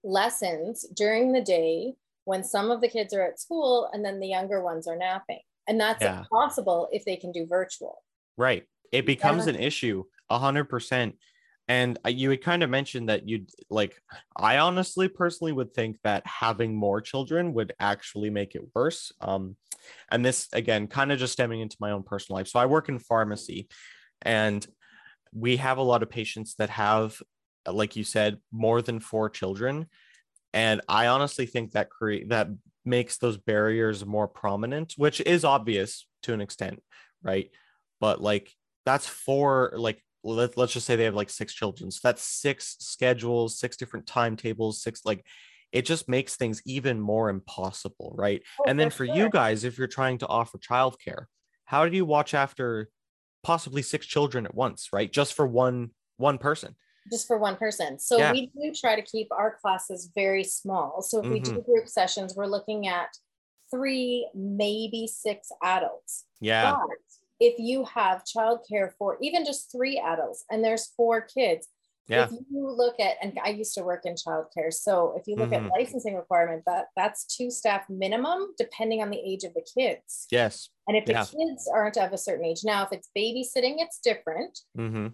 [0.05, 1.95] lessons during the day
[2.25, 5.41] when some of the kids are at school and then the younger ones are napping
[5.71, 6.25] and that's yeah.
[6.31, 8.03] possible if they can do virtual.
[8.37, 8.65] Right.
[8.91, 9.55] It becomes yeah.
[9.55, 11.15] an issue a hundred percent.
[11.69, 13.97] And you had kind of mentioned that you'd like
[14.37, 19.13] i honestly personally would think that having more children would actually make it worse.
[19.21, 19.57] Um
[20.11, 22.49] and this again kind of just stemming into my own personal life.
[22.49, 23.69] So i work in pharmacy
[24.23, 24.67] and
[25.33, 27.23] we have a lot of patients that have
[27.71, 29.87] like you said more than four children.
[30.53, 32.49] And i honestly think that create that
[32.85, 36.83] makes those barriers more prominent, which is obvious to an extent,
[37.23, 37.51] right?
[38.01, 38.53] But like
[38.87, 41.91] that's four, like let, let's just say they have like six children.
[41.91, 45.25] So that's six schedules, six different timetables, six like
[45.73, 48.43] it just makes things even more impossible, right?
[48.59, 49.15] Oh, and then for sure.
[49.15, 51.27] you guys, if you're trying to offer childcare,
[51.65, 52.89] how do you watch after
[53.43, 55.11] possibly six children at once, right?
[55.11, 56.77] Just for one one person
[57.11, 57.99] just for one person.
[57.99, 58.33] So yeah.
[58.33, 61.03] we do try to keep our classes very small.
[61.03, 61.33] So if mm-hmm.
[61.33, 61.71] we do mm-hmm.
[61.71, 63.09] group sessions, we're looking at
[63.71, 66.25] three, maybe six adults.
[66.41, 66.73] Yeah.
[66.73, 66.97] But
[67.39, 71.69] if you have childcare for even just three adults and there's four kids,
[72.07, 72.25] yeah.
[72.25, 75.51] if you look at and I used to work in childcare, so if you look
[75.51, 75.67] mm-hmm.
[75.67, 80.27] at licensing requirement, that that's two staff minimum depending on the age of the kids.
[80.31, 80.69] Yes.
[80.87, 84.59] And if the kids aren't of a certain age, now if it's babysitting, it's different.
[84.77, 85.09] Mm-hmm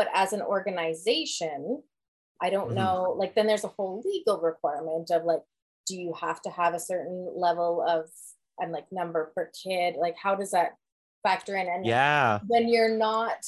[0.00, 1.82] but as an organization
[2.40, 2.76] i don't mm-hmm.
[2.76, 5.42] know like then there's a whole legal requirement of like
[5.86, 8.08] do you have to have a certain level of
[8.58, 10.72] and like number per kid like how does that
[11.22, 13.44] factor in and yeah when you're not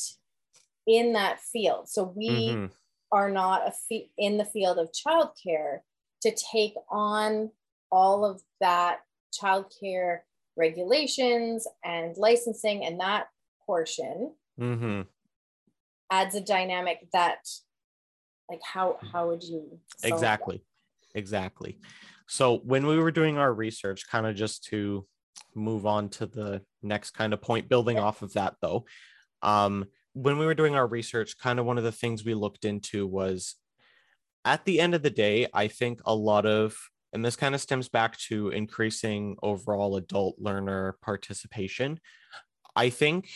[0.87, 2.67] in that field so we mm-hmm.
[3.13, 5.79] are not a fe- in the field of childcare
[6.21, 7.51] to take on
[7.91, 8.99] all of that
[9.33, 10.19] childcare
[10.59, 13.29] regulations and licensing and that
[13.67, 15.01] portion mm-hmm
[16.13, 17.39] adds a dynamic that
[18.51, 20.63] like how how would you exactly
[21.15, 21.79] exactly.
[22.29, 25.07] So when we were doing our research, kind of just to
[25.55, 28.85] move on to the next kind of point, building off of that though,
[29.43, 32.65] um, when we were doing our research, kind of one of the things we looked
[32.65, 33.57] into was
[34.45, 36.77] at the end of the day, I think a lot of,
[37.13, 42.01] and this kind of stems back to increasing overall adult learner participation.
[42.75, 43.29] I think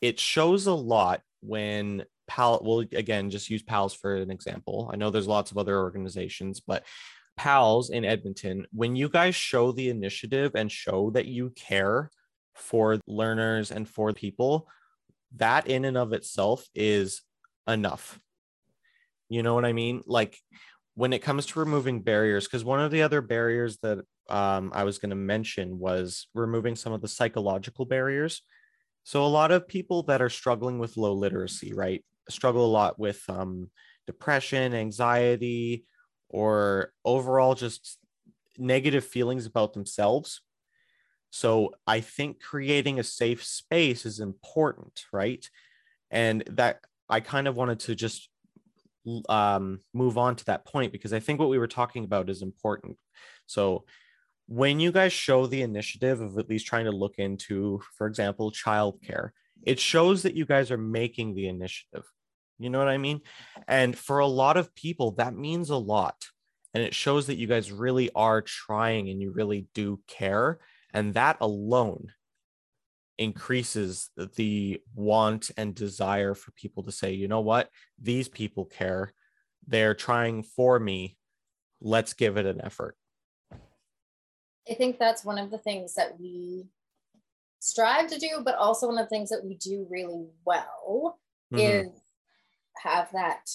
[0.00, 4.90] it shows a lot when PAL, well, again, just use PALS for an example.
[4.92, 6.84] I know there's lots of other organizations, but
[7.36, 12.10] PALS in Edmonton, when you guys show the initiative and show that you care
[12.54, 14.68] for learners and for people,
[15.36, 17.22] that in and of itself is
[17.66, 18.18] enough.
[19.28, 20.02] You know what I mean?
[20.06, 20.38] Like
[20.94, 23.98] when it comes to removing barriers, because one of the other barriers that
[24.28, 28.42] um, I was going to mention was removing some of the psychological barriers.
[29.08, 32.98] So, a lot of people that are struggling with low literacy, right, struggle a lot
[32.98, 33.70] with um,
[34.06, 35.86] depression, anxiety,
[36.28, 37.96] or overall just
[38.58, 40.42] negative feelings about themselves.
[41.30, 45.48] So I think creating a safe space is important, right?
[46.10, 48.28] And that I kind of wanted to just
[49.30, 52.42] um, move on to that point because I think what we were talking about is
[52.42, 52.98] important.
[53.46, 53.86] So
[54.48, 58.50] when you guys show the initiative of at least trying to look into, for example,
[58.50, 59.30] childcare,
[59.62, 62.04] it shows that you guys are making the initiative.
[62.58, 63.20] You know what I mean?
[63.68, 66.16] And for a lot of people, that means a lot.
[66.72, 70.58] And it shows that you guys really are trying and you really do care.
[70.94, 72.06] And that alone
[73.18, 77.68] increases the want and desire for people to say, you know what,
[78.00, 79.12] these people care.
[79.66, 81.18] They're trying for me.
[81.82, 82.96] Let's give it an effort.
[84.70, 86.66] I think that's one of the things that we
[87.58, 91.18] strive to do, but also one of the things that we do really well
[91.52, 91.58] mm-hmm.
[91.58, 91.88] is
[92.82, 93.50] have that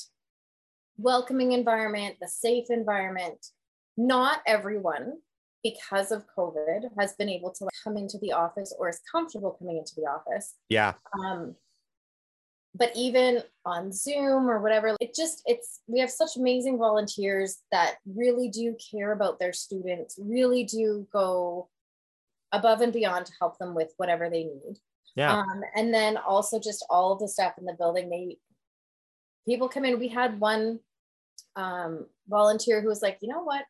[0.98, 3.48] welcoming environment, the safe environment.
[3.96, 5.14] Not everyone
[5.64, 9.56] because of COVID, has been able to like, come into the office or is comfortable
[9.58, 10.56] coming into the office.
[10.70, 10.94] Yeah.
[11.18, 11.56] Um,
[12.76, 17.96] but even on Zoom or whatever, it just, it's, we have such amazing volunteers that
[18.06, 21.70] really do care about their students, really do go
[22.52, 24.80] above and beyond to help them with whatever they need.
[25.16, 25.38] Yeah.
[25.38, 28.38] Um, and then also just all of the staff in the building, they,
[29.48, 30.00] people come in.
[30.00, 30.80] We had one
[31.56, 33.64] um, volunteer who was like, you know what?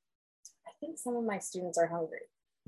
[0.66, 2.20] I think some of my students are hungry.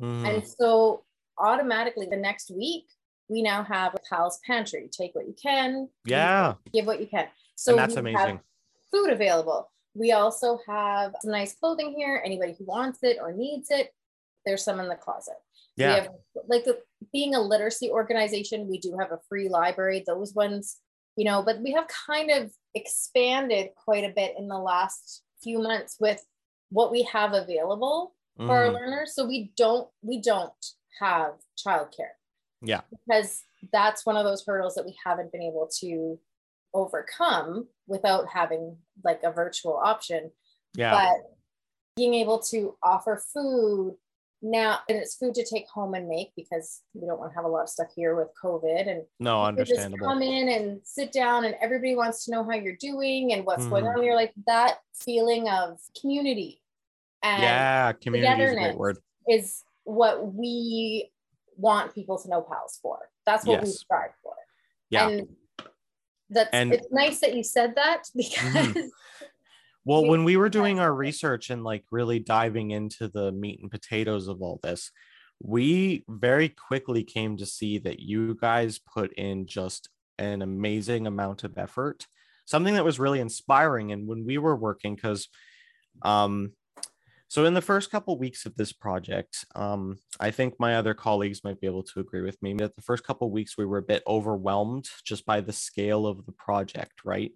[0.02, 0.28] Mm.
[0.28, 1.06] And so
[1.38, 2.86] automatically the next week,
[3.30, 4.90] we now have a PALS pantry.
[4.92, 5.90] Take what you can.
[6.06, 6.56] Yeah.
[6.74, 7.28] Give what you can.
[7.56, 8.40] So and that's amazing.
[8.92, 9.72] food available.
[9.94, 12.22] We also have some nice clothing here.
[12.24, 13.94] Anybody who wants it or needs it,
[14.46, 15.36] there's some in the closet.
[15.78, 15.88] Yeah.
[15.88, 16.10] We have
[16.48, 16.66] like
[17.12, 20.04] being a literacy organization, we do have a free library.
[20.06, 20.78] Those ones,
[21.16, 25.60] you know, but we have kind of expanded quite a bit in the last few
[25.60, 26.24] months with
[26.70, 28.48] what we have available mm.
[28.48, 28.76] for our mm-hmm.
[28.76, 29.16] learners.
[29.16, 30.54] So we don't we don't
[31.00, 32.16] have childcare.
[32.66, 32.82] Yeah.
[33.08, 36.20] Because that's one of those hurdles that we haven't been able to
[36.74, 40.32] overcome without having like a virtual option.
[40.76, 40.92] Yeah.
[40.92, 41.32] But
[41.96, 43.96] being able to offer food
[44.42, 47.46] now and it's food to take home and make because we don't want to have
[47.46, 51.12] a lot of stuff here with covid and no understandable just come in and sit
[51.14, 53.70] down and everybody wants to know how you're doing and what's mm.
[53.70, 56.62] going on you're like that feeling of community
[57.26, 59.00] and yeah, community is a great word.
[59.28, 61.10] Is what we
[61.58, 63.00] want people to know PALS for.
[63.26, 63.66] That's what yes.
[63.66, 64.34] we strive for.
[64.90, 65.10] Yeah.
[65.10, 65.28] And
[66.30, 68.88] that's and, it's nice that you said that because mm-hmm.
[69.86, 73.72] well when we were doing our research and like really diving into the meat and
[73.72, 74.92] potatoes of all this
[75.44, 81.44] we very quickly came to see that you guys put in just an amazing amount
[81.44, 82.08] of effort
[82.46, 85.28] something that was really inspiring and when we were working because
[86.02, 86.52] um
[87.36, 91.44] so, in the first couple weeks of this project, um, I think my other colleagues
[91.44, 93.82] might be able to agree with me that the first couple weeks we were a
[93.82, 97.34] bit overwhelmed just by the scale of the project, right?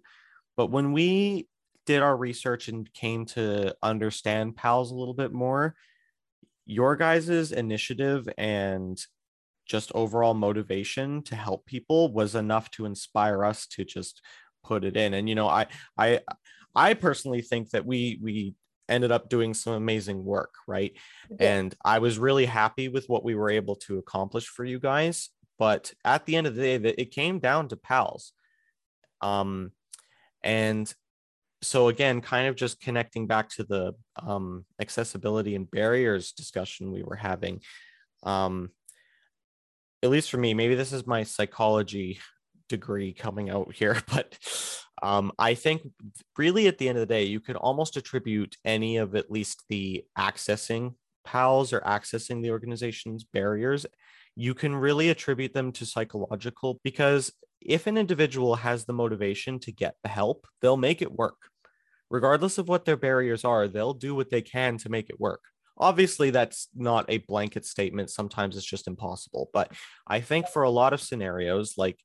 [0.56, 1.48] But when we
[1.84, 5.74] did our research and came to understand PALS a little bit more,
[6.64, 8.98] your guys' initiative and
[9.66, 14.22] just overall motivation to help people was enough to inspire us to just
[14.64, 15.12] put it in.
[15.12, 15.66] And you know, I
[15.98, 16.20] I
[16.74, 18.54] I personally think that we we
[18.90, 20.92] ended up doing some amazing work, right?
[21.30, 21.58] Yeah.
[21.58, 25.30] And I was really happy with what we were able to accomplish for you guys.
[25.58, 28.32] But at the end of the day, it came down to pals.
[29.20, 29.72] Um,
[30.42, 30.92] and
[31.62, 37.02] so again, kind of just connecting back to the um, accessibility and barriers discussion we
[37.02, 37.60] were having.
[38.22, 38.70] Um,
[40.02, 42.20] at least for me, maybe this is my psychology
[42.68, 44.38] degree coming out here, but
[45.02, 45.82] Um, I think
[46.36, 49.64] really at the end of the day, you could almost attribute any of at least
[49.68, 50.94] the accessing
[51.24, 53.86] PALs or accessing the organization's barriers.
[54.36, 59.72] You can really attribute them to psychological because if an individual has the motivation to
[59.72, 61.36] get the help, they'll make it work.
[62.10, 65.42] Regardless of what their barriers are, they'll do what they can to make it work.
[65.78, 68.10] Obviously, that's not a blanket statement.
[68.10, 69.48] Sometimes it's just impossible.
[69.52, 69.72] But
[70.06, 71.98] I think for a lot of scenarios, like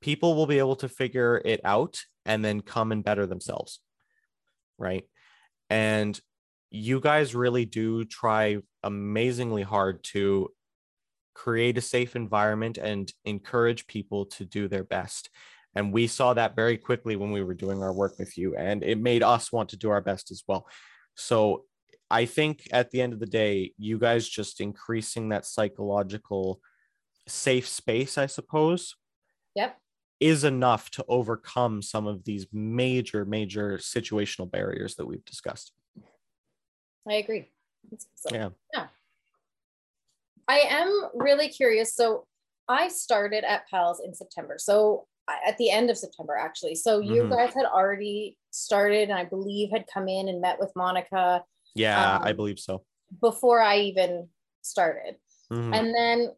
[0.00, 3.80] people will be able to figure it out and then come and better themselves.
[4.78, 5.04] Right.
[5.70, 6.18] And
[6.70, 10.50] you guys really do try amazingly hard to
[11.34, 15.30] create a safe environment and encourage people to do their best.
[15.74, 18.82] And we saw that very quickly when we were doing our work with you, and
[18.82, 20.66] it made us want to do our best as well.
[21.14, 21.64] So
[22.10, 26.60] I think at the end of the day, you guys just increasing that psychological
[27.26, 28.96] safe space, I suppose.
[29.54, 29.78] Yep.
[30.20, 35.72] Is enough to overcome some of these major, major situational barriers that we've discussed.
[37.08, 37.50] I agree.
[38.16, 38.48] So, yeah.
[38.74, 38.86] Yeah.
[40.48, 41.94] I am really curious.
[41.94, 42.26] So
[42.68, 44.56] I started at PALS in September.
[44.58, 45.06] So
[45.46, 46.74] at the end of September, actually.
[46.74, 47.32] So you mm-hmm.
[47.32, 51.44] guys had already started, and I believe had come in and met with Monica.
[51.74, 52.82] Yeah, um, I believe so.
[53.20, 54.28] Before I even
[54.62, 55.16] started.
[55.52, 55.74] Mm-hmm.
[55.74, 56.32] And then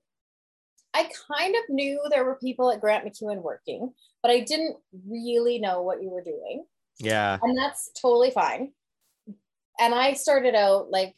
[0.94, 4.76] I kind of knew there were people at Grant MacEwan working, but I didn't
[5.08, 6.64] really know what you were doing.
[6.98, 7.38] Yeah.
[7.42, 8.72] And that's totally fine.
[9.78, 11.14] And I started out like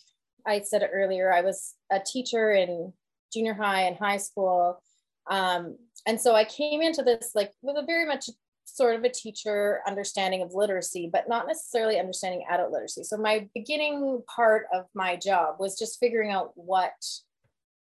[0.46, 2.92] I said earlier, I was a teacher in
[3.32, 4.82] junior high and high school.
[5.30, 8.28] Um, and so I came into this like with a very much
[8.64, 13.04] sort of a teacher understanding of literacy, but not necessarily understanding adult literacy.
[13.04, 16.92] So my beginning part of my job was just figuring out what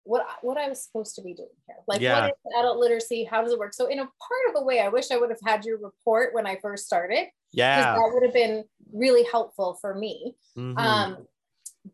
[0.09, 1.77] what what I was supposed to be doing here.
[1.87, 2.21] Like yeah.
[2.21, 3.25] what is adult literacy?
[3.29, 3.75] How does it work?
[3.75, 6.33] So in a part of a way, I wish I would have had your report
[6.33, 7.27] when I first started.
[7.53, 7.93] Yeah.
[7.93, 10.33] That would have been really helpful for me.
[10.57, 10.77] Mm-hmm.
[10.79, 11.27] Um,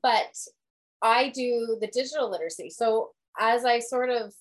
[0.02, 0.34] but
[1.02, 2.70] I do the digital literacy.
[2.70, 4.34] So as I sort of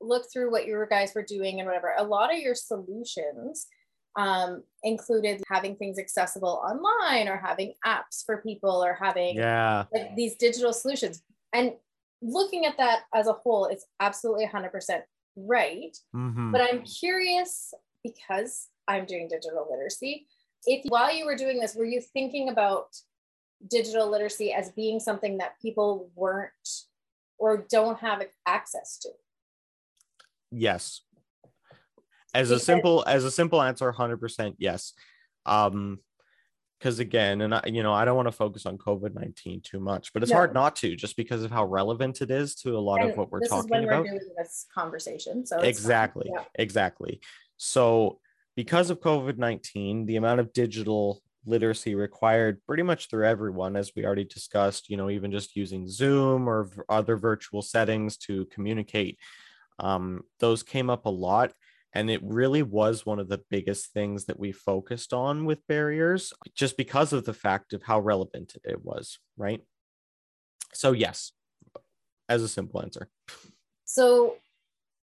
[0.00, 3.66] look through what your guys were doing and whatever, a lot of your solutions
[4.14, 9.84] um, included having things accessible online or having apps for people or having yeah.
[9.92, 11.22] like these digital solutions.
[11.52, 11.72] And
[12.22, 14.70] looking at that as a whole, it's absolutely 100%
[15.36, 15.96] right.
[16.14, 16.52] Mm-hmm.
[16.52, 20.26] But I'm curious because I'm doing digital literacy.
[20.64, 22.86] If while you were doing this, were you thinking about
[23.68, 26.52] digital literacy as being something that people weren't
[27.38, 29.10] or don't have access to?
[30.50, 31.02] Yes.
[32.34, 34.92] As because, a simple as a simple answer 100% yes.
[35.44, 35.98] Um
[36.82, 40.12] because again and I, you know i don't want to focus on covid-19 too much
[40.12, 40.38] but it's no.
[40.38, 43.16] hard not to just because of how relevant it is to a lot and of
[43.16, 46.42] what we're talking about we're this conversation so exactly yeah.
[46.56, 47.20] exactly
[47.56, 48.18] so
[48.56, 54.04] because of covid-19 the amount of digital literacy required pretty much through everyone, as we
[54.04, 59.18] already discussed, you know, even just using Zoom or other virtual settings to communicate.
[59.78, 61.52] Um, those came up a lot.
[61.94, 66.32] And it really was one of the biggest things that we focused on with barriers,
[66.54, 69.60] just because of the fact of how relevant it was, right?
[70.72, 71.32] So, yes,
[72.28, 73.08] as a simple answer.
[73.84, 74.36] So,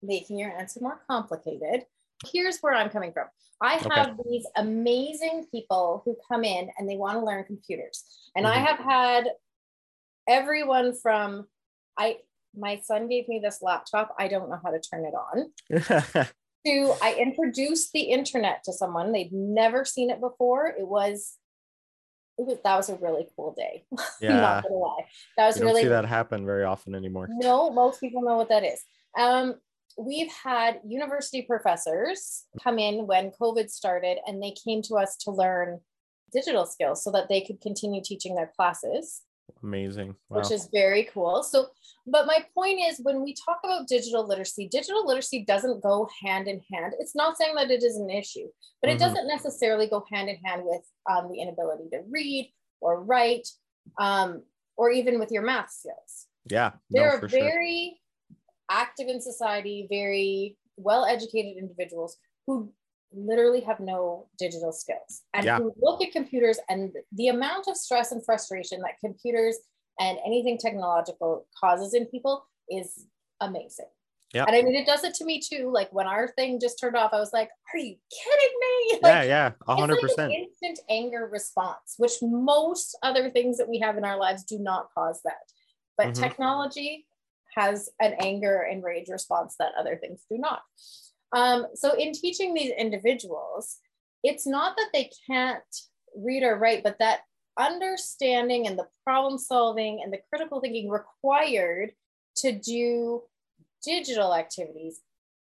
[0.03, 1.87] making your answer more complicated,
[2.33, 3.27] here's where I'm coming from.
[3.61, 4.23] I have okay.
[4.29, 8.05] these amazing people who come in and they want to learn computers.
[8.37, 8.59] And mm-hmm.
[8.59, 9.29] I have had
[10.29, 11.47] everyone from
[11.99, 12.19] I
[12.55, 14.15] my son gave me this laptop.
[14.19, 16.27] I don't know how to turn it on.
[16.67, 19.13] to I introduced the internet to someone.
[19.13, 20.69] They'd never seen it before.
[20.69, 21.35] It was
[22.39, 23.85] it was that was a really cool day.
[24.21, 24.41] Yeah.
[24.41, 25.07] Not gonna lie.
[25.37, 27.29] That was you really see that happen very often anymore.
[27.31, 28.83] No, most people know what that is.
[29.19, 29.55] Um,
[29.99, 35.31] we've had university professors come in when COVID started and they came to us to
[35.31, 35.81] learn
[36.33, 39.23] digital skills so that they could continue teaching their classes.
[39.63, 40.15] Amazing.
[40.29, 40.39] Wow.
[40.39, 41.43] Which is very cool.
[41.43, 41.69] So,
[42.07, 46.47] but my point is when we talk about digital literacy, digital literacy doesn't go hand
[46.47, 46.95] in hand.
[46.99, 48.47] It's not saying that it is an issue,
[48.81, 48.97] but mm-hmm.
[48.97, 53.49] it doesn't necessarily go hand in hand with um, the inability to read or write
[53.99, 54.43] um,
[54.77, 56.27] or even with your math skills.
[56.49, 56.73] Yeah.
[56.91, 57.99] No, there are very
[58.71, 62.17] active in society, very well educated individuals
[62.47, 62.73] who
[63.13, 65.59] literally have no digital skills and yeah.
[65.59, 69.57] who look at computers and the amount of stress and frustration that computers
[69.99, 73.07] and anything technological causes in people is
[73.41, 73.87] amazing.
[74.35, 74.45] Yeah.
[74.47, 75.71] And I mean, it does it to me too.
[75.73, 78.99] Like when our thing just turned off, I was like, are you kidding me?
[79.03, 80.33] Like, yeah, yeah, a hundred percent.
[80.33, 84.89] Instant anger response, which most other things that we have in our lives do not
[84.95, 85.35] cause that.
[85.99, 86.23] But mm-hmm.
[86.23, 87.07] technology
[87.57, 90.61] has an anger and rage response that other things do not.
[91.37, 93.77] Um, so in teaching these individuals,
[94.23, 95.63] it's not that they can't
[96.17, 97.21] read or write, but that
[97.59, 101.93] understanding and the problem solving and the critical thinking required
[102.37, 103.23] to do
[103.85, 105.03] digital activities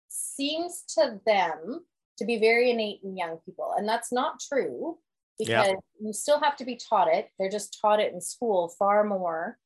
[0.09, 1.85] seems to them
[2.17, 3.73] to be very innate in young people.
[3.77, 4.97] And that's not true
[5.37, 5.73] because yeah.
[6.01, 7.29] you still have to be taught it.
[7.39, 9.57] They're just taught it in school far more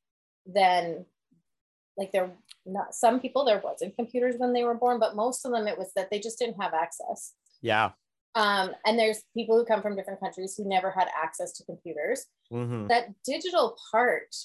[0.46, 1.06] than
[1.98, 2.32] like there
[2.66, 5.78] not some people there wasn't computers when they were born, but most of them it
[5.78, 7.34] was that they just didn't have access.
[7.62, 7.92] Yeah.
[8.36, 12.26] Um, and there's people who come from different countries who never had access to computers.
[12.52, 12.88] Mm-hmm.
[12.88, 14.36] That digital part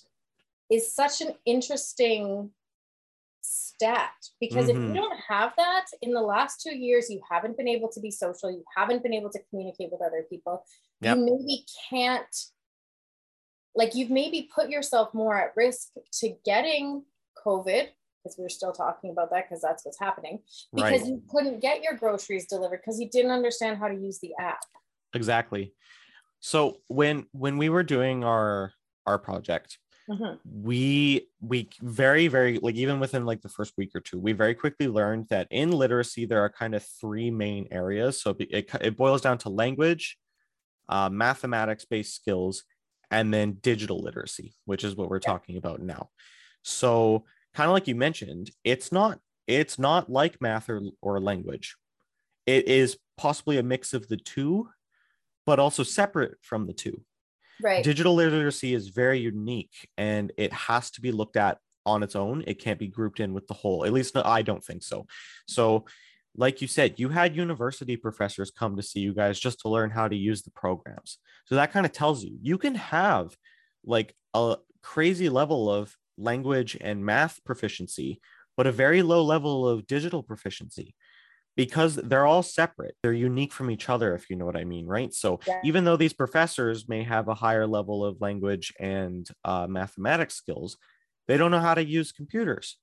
[0.71, 2.51] is such an interesting
[3.41, 4.71] stat because mm-hmm.
[4.71, 4.95] if you mm-hmm.
[4.95, 8.51] don't have that in the last two years, you haven't been able to be social,
[8.51, 10.65] you haven't been able to communicate with other people,
[11.01, 11.17] yep.
[11.17, 12.37] you maybe can't,
[13.75, 15.89] like, you've maybe put yourself more at risk
[16.21, 17.05] to getting
[17.45, 17.89] COVID
[18.23, 20.41] because we are still talking about that because that's what's happening
[20.75, 21.07] because right.
[21.07, 24.61] you couldn't get your groceries delivered because you didn't understand how to use the app
[25.15, 25.73] exactly
[26.41, 28.73] so when when we were doing our
[29.07, 29.79] our project
[30.09, 30.37] mm-hmm.
[30.45, 34.55] we we very very like even within like the first week or two we very
[34.55, 38.97] quickly learned that in literacy there are kind of three main areas so it, it
[38.97, 40.19] boils down to language
[40.89, 42.65] uh, mathematics based skills
[43.11, 45.31] and then digital literacy which is what we're yeah.
[45.33, 46.09] talking about now
[46.63, 51.77] so kind of like you mentioned it's not it's not like math or, or language
[52.47, 54.69] it is possibly a mix of the two
[55.47, 57.03] but also separate from the two
[57.61, 57.83] Right.
[57.83, 62.45] Digital literacy is very unique and it has to be looked at on its own.
[62.47, 63.85] It can't be grouped in with the whole.
[63.85, 65.07] At least I don't think so.
[65.47, 65.87] So,
[66.37, 69.91] like you said, you had university professors come to see you guys just to learn
[69.91, 71.19] how to use the programs.
[71.47, 73.37] So that kind of tells you you can have
[73.85, 78.21] like a crazy level of language and math proficiency,
[78.57, 80.95] but a very low level of digital proficiency
[81.57, 82.95] because they're all separate.
[83.03, 85.13] They're unique from each other, if you know what I mean, right?
[85.13, 85.61] So yeah.
[85.65, 90.77] even though these professors may have a higher level of language and uh, mathematics skills,
[91.27, 92.79] they don't know how to use computers,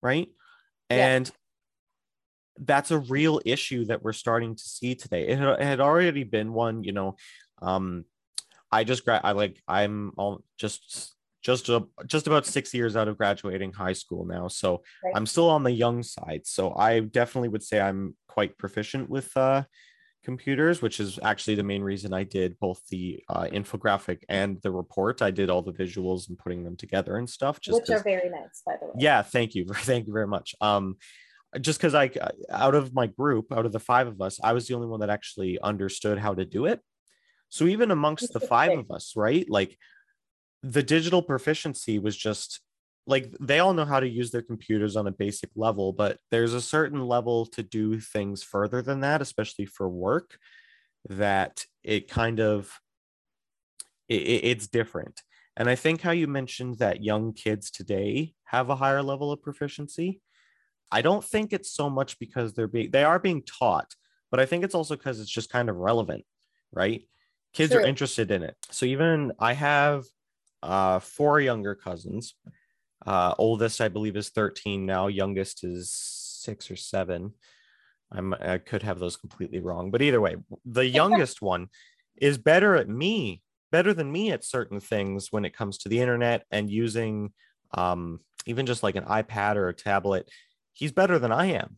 [0.00, 0.28] right?
[0.88, 2.64] And yeah.
[2.66, 5.26] that's a real issue that we're starting to see today.
[5.26, 7.16] It had, it had already been one, you know.
[7.60, 8.04] Um,
[8.70, 13.08] I just gra- I like I'm all just just a, just about six years out
[13.08, 14.48] of graduating high school now.
[14.48, 15.12] So right.
[15.14, 16.42] i'm still on the young side.
[16.44, 19.62] So i definitely would say i'm quite proficient with uh,
[20.24, 24.70] computers which is actually the main reason i did both the uh, infographic and the
[24.70, 25.22] report.
[25.22, 28.28] I did all the visuals and putting them together and stuff just which are very
[28.28, 28.92] nice by the way.
[28.98, 29.64] Yeah thank you.
[29.72, 30.54] Thank you very much.
[30.60, 30.96] Um
[31.60, 32.10] just because i
[32.50, 35.00] out of my group out of the five of us i was the only one
[35.00, 36.80] that actually understood how to do it.
[37.48, 39.46] So even amongst the five of us right?
[39.48, 39.78] Like
[40.62, 42.60] the digital proficiency was just
[43.06, 46.52] like they all know how to use their computers on a basic level, but there's
[46.52, 50.36] a certain level to do things further than that, especially for work,
[51.08, 52.70] that it kind of
[54.08, 55.22] it, it's different.
[55.56, 59.42] And I think how you mentioned that young kids today have a higher level of
[59.42, 60.20] proficiency.
[60.92, 63.94] I don't think it's so much because they're being they are being taught,
[64.30, 66.24] but I think it's also because it's just kind of relevant,
[66.72, 67.02] right?
[67.54, 68.54] Kids are interested in it.
[68.70, 70.04] So even I have
[70.62, 72.34] uh, four younger cousins.
[73.06, 75.06] Uh, oldest, I believe, is 13 now.
[75.06, 77.32] Youngest is six or seven.
[78.10, 81.68] I'm, I could have those completely wrong, but either way, the youngest one
[82.16, 86.00] is better at me, better than me at certain things when it comes to the
[86.00, 87.32] internet and using
[87.74, 90.30] um, even just like an iPad or a tablet.
[90.72, 91.76] He's better than I am.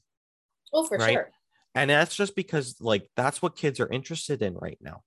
[0.73, 1.13] Oh, for right?
[1.13, 1.31] sure.
[1.75, 5.03] And that's just because, like, that's what kids are interested in right now.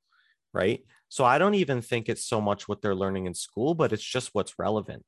[0.54, 0.82] Right.
[1.14, 4.04] So I don't even think it's so much what they're learning in school, but it's
[4.04, 5.06] just what's relevant.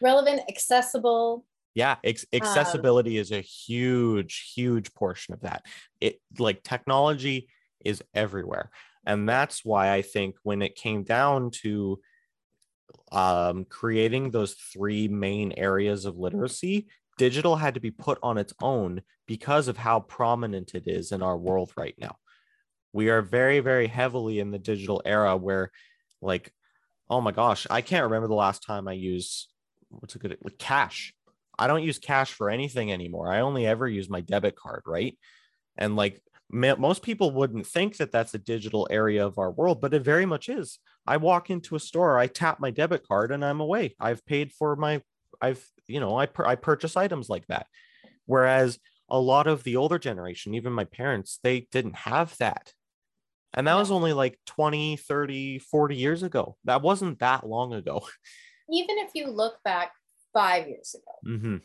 [0.00, 1.44] Relevant, accessible.
[1.74, 5.66] Yeah, ex- um, accessibility um, is a huge, huge portion of that.
[6.00, 7.48] It like technology
[7.84, 8.70] is everywhere.
[9.06, 11.98] And that's why I think when it came down to
[13.10, 16.86] um, creating those three main areas of literacy,
[17.18, 21.24] digital had to be put on its own because of how prominent it is in
[21.24, 22.18] our world right now
[22.94, 25.70] we are very very heavily in the digital era where
[26.22, 26.50] like
[27.10, 29.48] oh my gosh i can't remember the last time i use
[30.00, 31.14] what's a good like cash.
[31.58, 33.28] I don't use cash for anything anymore.
[33.28, 35.16] I only ever use my debit card right?
[35.76, 36.20] And like
[36.50, 40.26] most people wouldn't think that that's a digital area of our world but it very
[40.26, 40.78] much is.
[41.06, 43.94] I walk into a store i tap my debit card and i'm away.
[44.00, 45.02] I've paid for my
[45.40, 47.66] i've you know i, I purchase items like that.
[48.26, 48.78] Whereas
[49.10, 52.72] a lot of the older generation even my parents they didn't have that
[53.54, 56.56] and that was only like 20, 30, 40 years ago.
[56.64, 58.04] That wasn't that long ago.
[58.70, 59.92] Even if you look back
[60.32, 61.56] five years ago mm-hmm.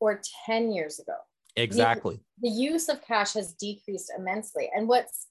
[0.00, 1.14] or 10 years ago,
[1.56, 2.20] exactly.
[2.40, 4.70] The, the use of cash has decreased immensely.
[4.74, 5.28] And what's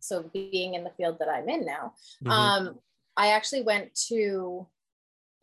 [0.00, 2.30] so being in the field that I'm in now, Mhm.
[2.30, 2.80] um,
[3.16, 4.68] I actually went to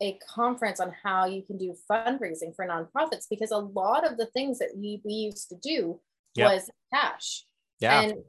[0.00, 4.26] a conference on how you can do fundraising for nonprofits because a lot of the
[4.26, 6.00] things that we, we used to do
[6.34, 6.52] Yeah.
[6.52, 7.44] was cash.
[7.80, 8.02] yeah.
[8.02, 8.24] And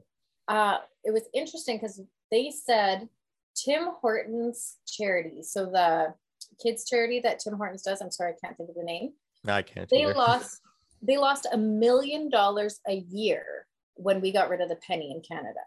[0.48, 3.08] uh, it was interesting because they said
[3.54, 6.14] Tim Hortons charity, so the
[6.62, 9.12] kids charity that Tim Hortons does, I'm sorry, I can't think of the name.
[9.46, 9.88] I can't.
[9.88, 10.14] They either.
[10.16, 10.60] lost
[11.02, 15.20] they lost a million dollars a year when we got rid of the penny in
[15.20, 15.60] Canada.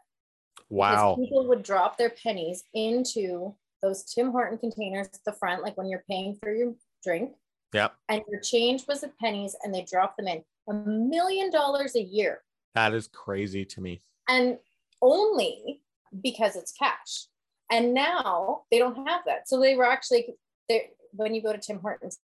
[0.55, 1.15] Because wow.
[1.17, 5.89] people would drop their pennies into those Tim Horton containers at the front, like when
[5.89, 6.73] you're paying for your
[7.03, 7.31] drink,
[7.73, 7.93] Yep.
[8.09, 10.43] and your change was the pennies, and they dropped them in.
[10.69, 12.41] A million dollars a year,
[12.75, 14.01] That is crazy to me.
[14.29, 14.57] and
[15.01, 15.81] only
[16.21, 17.27] because it's cash.
[17.69, 19.47] And now they don't have that.
[19.47, 20.35] So they were actually
[20.67, 20.81] there
[21.13, 22.19] when you go to Tim Hortons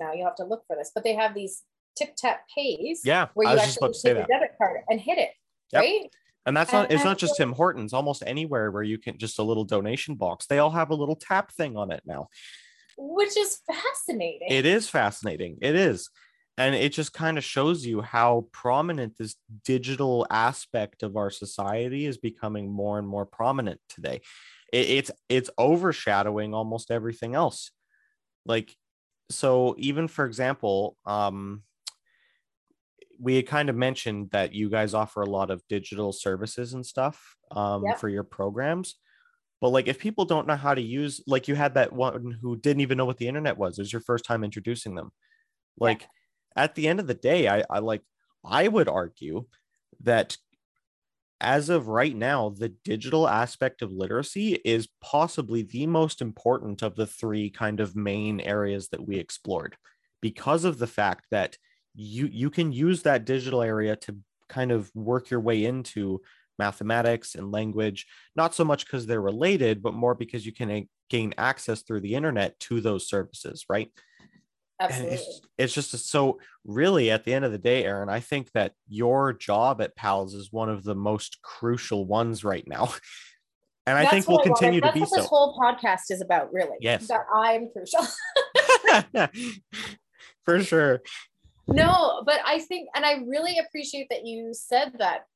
[0.00, 1.62] now, you have to look for this, but they have these
[1.96, 3.28] tip tap pays Yeah.
[3.34, 4.40] where you actually about to say take your that.
[4.40, 5.30] debit card and hit it,
[5.72, 5.80] Yep.
[5.82, 6.10] right?
[6.46, 9.42] And that's not, it's not just Tim Hortons, almost anywhere where you can just a
[9.42, 10.46] little donation box.
[10.46, 12.28] They all have a little tap thing on it now.
[12.96, 14.48] Which is fascinating.
[14.50, 15.58] It is fascinating.
[15.60, 16.08] It is.
[16.60, 22.04] And it just kind of shows you how prominent this digital aspect of our society
[22.04, 24.20] is becoming more and more prominent today.
[24.70, 27.70] It, it's it's overshadowing almost everything else.
[28.44, 28.76] Like,
[29.30, 31.62] so even for example, um,
[33.18, 36.84] we had kind of mentioned that you guys offer a lot of digital services and
[36.84, 37.98] stuff um, Yep.
[38.00, 38.96] for your programs.
[39.62, 42.56] But like, if people don't know how to use, like, you had that one who
[42.56, 43.78] didn't even know what the internet was.
[43.78, 45.10] It was your first time introducing them.
[45.78, 46.06] Like,
[46.56, 48.02] at the end of the day, I, I like,
[48.44, 49.46] I would argue
[50.02, 50.36] that
[51.40, 56.96] as of right now, the digital aspect of literacy is possibly the most important of
[56.96, 59.76] the three kind of main areas that we explored
[60.20, 61.56] because of the fact that
[61.94, 64.16] you you can use that digital area to
[64.48, 66.20] kind of work your way into
[66.58, 70.88] mathematics and language not so much because they're related but more because you can a-
[71.08, 73.90] gain access through the internet to those services right
[74.80, 75.14] Absolutely.
[75.16, 78.50] it's, it's just a- so really at the end of the day aaron i think
[78.52, 82.92] that your job at pals is one of the most crucial ones right now
[83.86, 85.26] and i That's think will what I wanted- continue to that's be what so This
[85.26, 86.76] whole podcast is about, really.
[86.80, 87.08] Yes.
[87.08, 88.06] That I'm crucial.
[90.44, 91.00] for sure
[91.72, 95.26] no, but I think, and I really appreciate that you said that.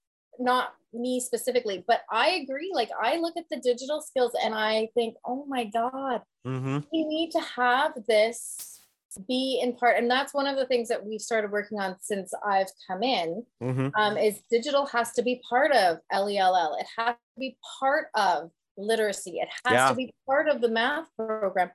[0.40, 2.72] Not me specifically, but I agree.
[2.74, 7.04] Like I look at the digital skills and I think, oh my god, hmm we
[7.04, 8.80] need to have this
[9.28, 12.32] be in part, and that's one of the things that we've started working on since
[12.46, 13.44] I've come in.
[13.60, 16.76] hmm um, is digital has to be part of LELL.
[16.80, 19.38] It has to be part of literacy.
[19.40, 19.88] It has Yeah.
[19.90, 21.70] to be part of the math program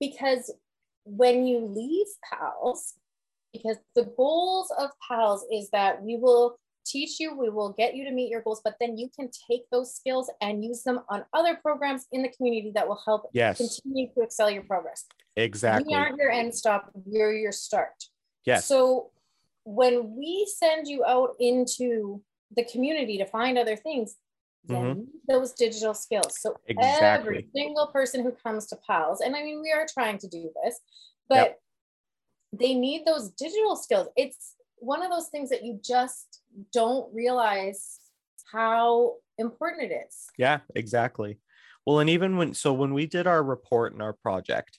[0.00, 0.52] because
[1.04, 2.94] when you leave PALS,
[3.52, 8.04] because the goals of PALS is that we will teach you, we will get you
[8.04, 11.24] to meet your goals, but then you can take those skills and use them on
[11.32, 15.06] other programs in the community that will help yes continue to excel your progress.
[15.36, 18.04] exactly We aren't your end stop, we're your start.
[18.44, 19.10] yes So
[19.64, 22.22] when we send you out into
[22.54, 24.16] the community to find other things,
[24.68, 25.06] Mhm.
[25.28, 26.40] those digital skills.
[26.40, 27.06] So Exactly.
[27.36, 30.50] every single person who comes to PALS, and I mean we are trying to do
[30.62, 30.80] this,
[31.28, 31.58] but
[32.52, 34.08] they need those digital skills.
[34.16, 34.53] It's
[34.84, 36.40] one of those things that you just
[36.72, 37.98] don't realize
[38.52, 40.26] how important it is.
[40.38, 41.40] Yeah, exactly.
[41.86, 44.78] Well, and even when so when we did our report and our project,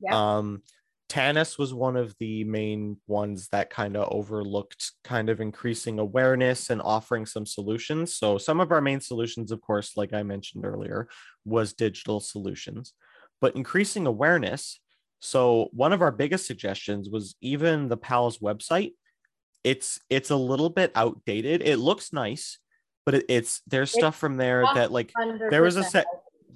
[0.00, 0.38] Yeah.
[0.38, 0.62] um,
[1.08, 6.70] Tanis was one of the main ones that kind of overlooked kind of increasing awareness
[6.70, 8.14] and offering some solutions.
[8.14, 11.08] So some of our main solutions, of course, like I mentioned earlier,
[11.44, 12.94] was digital solutions,
[13.40, 14.78] but increasing awareness.
[15.18, 18.92] So one of our biggest suggestions was even the PALS website.
[19.64, 21.62] It's it's a little bit outdated.
[21.62, 22.58] It looks nice,
[23.04, 25.12] but it, it's there's stuff from there that like
[25.50, 26.06] there was a set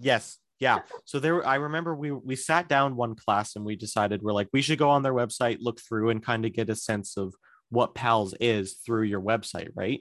[0.00, 0.80] yes yeah.
[1.04, 4.48] So there i remember we we sat down one class and we decided we're like
[4.52, 7.34] we should go on their website look through and kind of get a sense of
[7.70, 10.00] what pals is through your website right?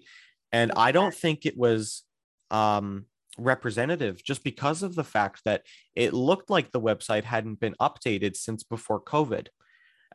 [0.52, 2.04] And i don't think it was
[2.52, 3.06] um
[3.38, 5.64] representative just because of the fact that
[5.96, 9.48] it looked like the website hadn't been updated since before covid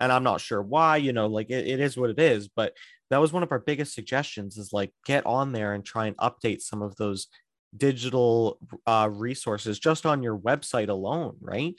[0.00, 2.74] and i'm not sure why you know like it, it is what it is but
[3.10, 6.16] that was one of our biggest suggestions is like get on there and try and
[6.18, 7.28] update some of those
[7.76, 11.74] digital uh, resources just on your website alone, right?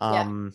[0.00, 0.20] Yeah.
[0.22, 0.52] Um,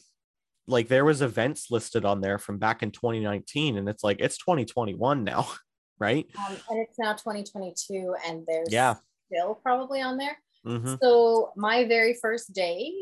[0.68, 4.38] like there was events listed on there from back in 2019, and it's like it's
[4.38, 5.48] 2021 now,
[6.00, 6.26] right?
[6.38, 8.96] Um, and it's now 2022, and there's Yeah.
[9.32, 10.38] still probably on there.
[10.64, 12.94] hmm So my very first day,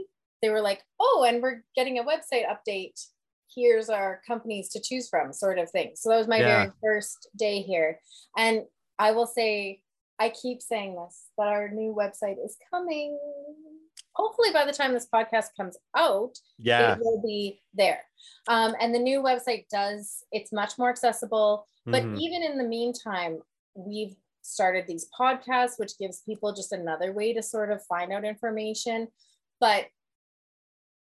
[0.42, 3.00] they were like, "Oh, and we're getting a website update.
[3.56, 5.96] Here's our companies to choose from," sort of thing.
[5.96, 6.62] So that was my Yeah.
[6.66, 8.00] very first day here,
[8.38, 8.66] and
[8.98, 9.84] I will say,
[10.20, 13.18] I keep saying this, that our new website is coming.
[14.16, 16.96] Hopefully, by the time this podcast comes out, Yeah.
[16.96, 18.04] it will be there.
[18.50, 21.66] Um, and the new website does, it's much more accessible.
[21.86, 22.20] But Mhm.
[22.20, 23.42] even in the meantime,
[23.76, 28.26] we've started these podcasts, which gives people just another way to sort of find out
[28.26, 29.14] information.
[29.62, 29.90] But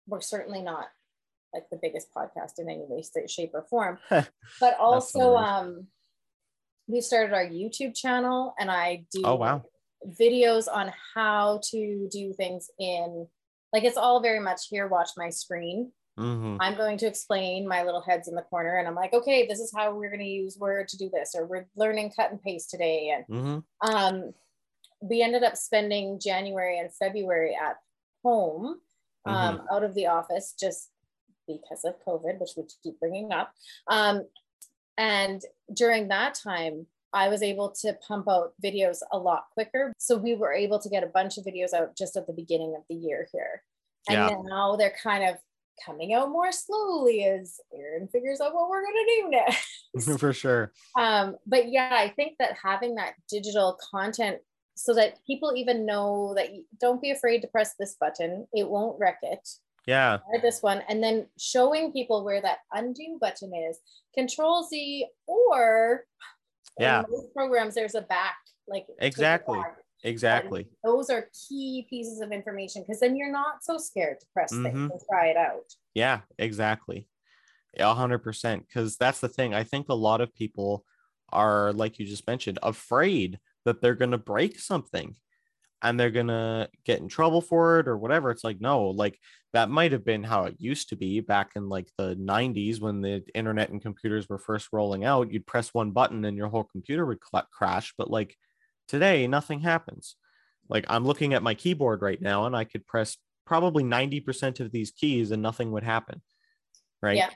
[0.08, 0.90] we're certainly not
[1.54, 3.98] like the biggest podcast in any way, shape, or form.
[4.60, 5.88] But also, um,
[6.88, 9.64] we started our YouTube channel, and I do Oh, wow.
[10.20, 13.28] videos on how to do things in
[13.74, 14.88] like it's all very much here.
[14.88, 15.92] Watch my screen.
[16.18, 16.58] Mhm.
[16.62, 19.60] I'm going to explain my little heads in the corner, and I'm like, okay, this
[19.60, 22.42] is how we're going to use Word to do this, or we're learning cut and
[22.42, 23.64] paste today, and Mhm.
[23.82, 24.34] um,
[25.02, 27.76] we ended up spending January and February at
[28.24, 28.80] home,
[29.26, 30.90] um, out of the office, just
[31.48, 33.54] because of COVID, which we keep bringing up.
[33.88, 34.24] Um,
[34.98, 35.42] and
[35.74, 39.94] during that time, I was able to pump out videos a lot quicker.
[39.98, 42.76] So we were able to get a bunch of videos out just at the beginning
[42.78, 43.64] of the year here.
[44.10, 44.38] And Yeah.
[44.44, 45.38] now they're kind of
[45.86, 50.32] coming out more slowly as Aaron figures out what we're going to do next For
[50.32, 50.72] sure.
[50.98, 54.38] um but yeah i think that having that digital content
[54.78, 58.70] so that people even know that you, don't be afraid to press this button it
[58.70, 59.46] won't wreck it
[59.88, 60.20] Yeah.
[60.34, 63.80] or this one and then showing people where that undo button is
[64.14, 66.06] control z or
[66.80, 67.04] Yeah.
[67.04, 68.36] in most programs there's a back
[68.68, 69.60] like Exactly.
[69.60, 69.78] back.
[70.04, 70.68] Exactly.
[70.84, 74.66] those are key pieces of information because then you're not so scared to press things
[74.76, 74.92] Mhm.
[74.92, 77.08] and try it out Yeah, exactly.
[77.78, 78.68] A hundred percent.
[78.68, 79.54] Because that's the thing.
[79.54, 80.86] I think a lot of people
[81.30, 85.16] are, like you just mentioned, afraid that they're gonna break something
[85.86, 88.32] and they're gonna get in trouble for it or whatever.
[88.32, 89.20] It's like, no, like
[89.54, 93.02] that might have been how it used to be back in like the 90s when
[93.02, 95.32] the internet and computers were first rolling out.
[95.32, 97.20] You'd press one button and your whole computer would
[97.52, 97.94] crash.
[97.98, 98.36] But like
[98.88, 100.16] today, nothing happens.
[100.68, 104.72] Like I'm looking at my keyboard right now and I could press probably 90% of
[104.72, 106.22] these keys and nothing would happen.
[107.02, 107.18] Right.
[107.18, 107.30] Yeah.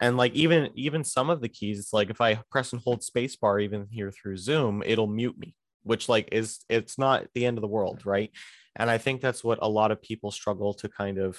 [0.00, 3.02] And like even even some of the keys, it's like if I press and hold
[3.02, 7.58] spacebar even here through Zoom, it'll mute me, which like is it's not the end
[7.58, 8.30] of the world, right?
[8.76, 11.38] And I think that's what a lot of people struggle to kind of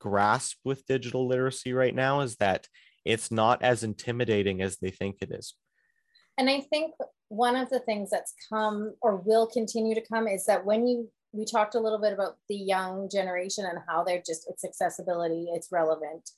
[0.00, 2.68] grasp with digital literacy right now is that
[3.04, 5.54] it's not as intimidating as they think it is.
[6.36, 6.94] And I think
[7.28, 11.10] one of the things that's come or will continue to come is that when you
[11.32, 15.48] we talked a little bit about the young generation and how they're just it's accessibility,
[15.52, 16.30] it's relevant.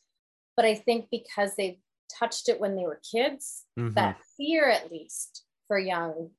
[0.56, 1.80] But I think because they
[2.18, 3.94] touched it when they were kids, Mhm.
[3.94, 6.30] that fear at least for young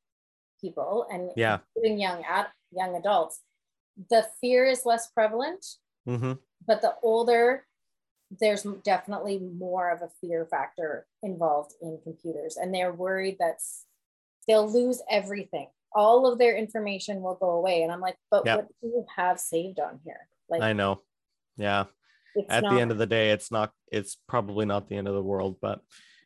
[0.61, 1.59] people and Yeah.
[1.75, 3.41] including young ad, young adults,
[4.09, 5.65] the fear is less prevalent.
[6.07, 6.39] Mhm.
[6.65, 7.67] But the older,
[8.29, 13.59] there's definitely more of a fear factor involved in computers, and they're worried that
[14.47, 15.69] they'll lose everything.
[15.93, 17.83] All of their information will go away.
[17.83, 18.55] And I'm like, but Yeah.
[18.57, 20.29] what do you have saved on here?
[20.47, 21.03] Like, I know.
[21.57, 21.87] Yeah.
[22.47, 25.13] At not, the end of the day, it's not it's probably not the end of
[25.15, 25.83] the world, but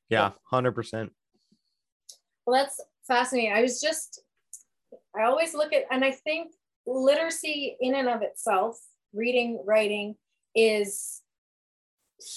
[0.08, 1.12] yeah, 100%.
[2.46, 3.52] well, that's fascinating.
[3.52, 4.22] I was just,
[5.18, 6.52] I always look at, and I think
[6.86, 8.80] literacy in and of itself,
[9.14, 10.16] reading, writing,
[10.56, 11.22] is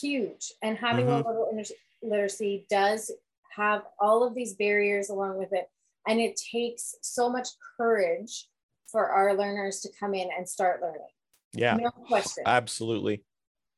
[0.01, 0.53] huge.
[0.63, 1.25] And having Mhm.
[1.25, 1.63] a little
[2.03, 3.11] literacy does
[3.51, 5.71] have all of these barriers along with it.
[6.07, 8.49] And it takes so much courage
[8.87, 11.09] for our learners to come in and start learning.
[11.53, 11.75] Yeah.
[11.75, 12.45] No question.
[12.47, 13.25] Absolutely.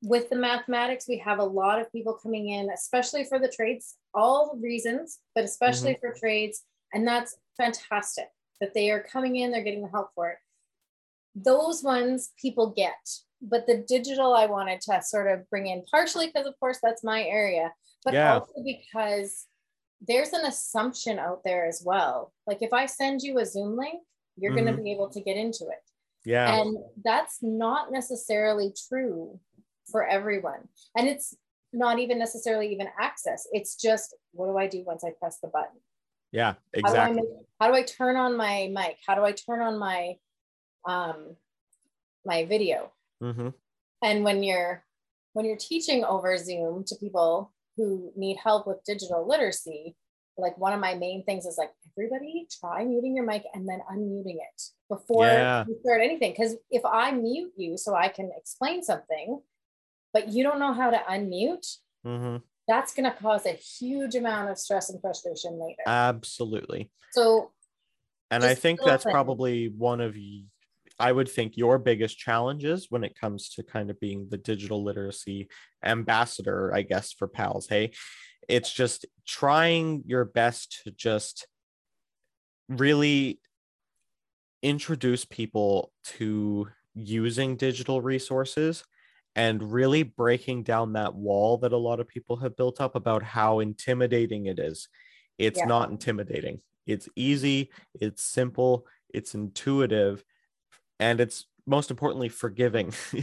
[0.02, 3.98] with the mathematics, we have a lot of people coming in, especially for the trades,
[4.14, 6.64] all reasons, but especially for trades.
[6.94, 8.30] And that's fantastic
[8.60, 10.38] that they are coming in, they're getting the help for it.
[11.34, 12.98] Those ones people get,
[13.40, 17.04] but the digital I wanted to sort of bring in partially because, of course, that's
[17.04, 17.72] my area,
[18.04, 18.34] but Yeah.
[18.38, 19.46] also because
[20.00, 22.32] there's an assumption out there as well.
[22.46, 24.02] Like if I send you a Zoom link,
[24.36, 24.76] you're going Mhm.
[24.76, 25.82] to be able to get into it.
[26.24, 26.60] Yeah.
[26.60, 29.38] And that's not necessarily true
[29.90, 30.68] for everyone.
[30.96, 31.36] And it's
[31.72, 33.46] not even necessarily even access.
[33.52, 35.80] It's just what do I do once I press the button?
[36.32, 36.54] Yeah.
[36.82, 37.22] How do I Exactly.
[37.22, 37.24] make,
[37.60, 38.98] how do I turn on my mic?
[39.06, 40.16] How do I turn on my
[40.86, 41.36] um
[42.24, 42.92] my video?
[43.20, 43.48] hmm
[44.02, 44.84] And when you're
[45.32, 49.96] when you're teaching over Zoom to people who need help with digital literacy,
[50.36, 53.80] like one of my main things is like everybody try muting your mic and then
[53.92, 55.64] unmuting it before Yeah.
[55.68, 56.32] you start anything.
[56.32, 59.40] Because if I mute you so I can explain something,
[60.12, 61.66] but you don't know how to unmute,
[62.04, 62.36] hmm
[62.70, 65.82] that's going to cause a huge amount of stress and frustration later.
[65.86, 66.90] Absolutely.
[67.10, 67.50] so
[68.30, 69.12] And I think that's things.
[69.12, 70.16] probably one of
[71.00, 74.84] I would think your biggest challenges when it comes to kind of being the digital
[74.84, 75.48] literacy
[75.82, 77.66] ambassador, I guess, for pals.
[77.68, 77.92] Hey,
[78.48, 81.48] it's just trying your best to just
[82.68, 83.40] really
[84.62, 88.84] introduce people to using digital resources
[89.36, 93.22] and really breaking down that wall that a lot of people have built up about
[93.22, 94.88] how intimidating it is.
[95.38, 95.66] It's yeah.
[95.66, 96.60] not intimidating.
[96.86, 100.24] It's easy, it's simple, it's intuitive,
[100.98, 102.92] and it's most importantly forgiving.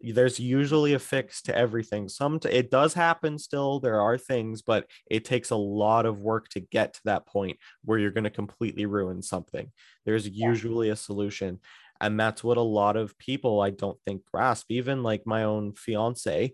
[0.00, 2.08] there's usually a fix to everything.
[2.08, 3.80] Some t- it does happen still.
[3.80, 7.58] There are things, but it takes a lot of work to get to that point
[7.84, 9.70] where you're going to completely ruin something.
[10.04, 10.48] There's yeah.
[10.48, 11.60] usually a solution.
[12.00, 14.66] And that's what a lot of people I don't think grasp.
[14.70, 16.52] Even like my own fiance,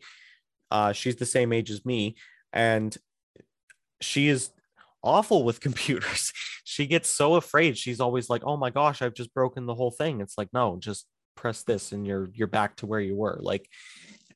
[0.70, 2.16] uh, she's the same age as me,
[2.52, 2.96] and
[4.00, 4.50] she is
[5.02, 6.32] awful with computers.
[6.64, 7.76] she gets so afraid.
[7.76, 10.76] She's always like, "Oh my gosh, I've just broken the whole thing." It's like, no,
[10.78, 11.06] just
[11.40, 13.66] press this and you're you're back to where you were like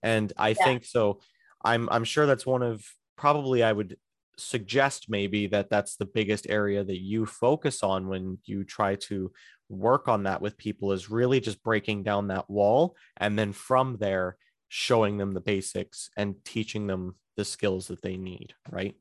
[0.02, 0.64] and i yeah.
[0.64, 1.20] think so
[1.62, 2.82] i'm i'm sure that's one of
[3.16, 3.96] probably i would
[4.38, 9.30] suggest maybe that that's the biggest area that you focus on when you try to
[9.68, 13.96] work on that with people is really just breaking down that wall and then from
[13.96, 14.36] there
[14.68, 18.94] showing them the basics and teaching them the skills that they need right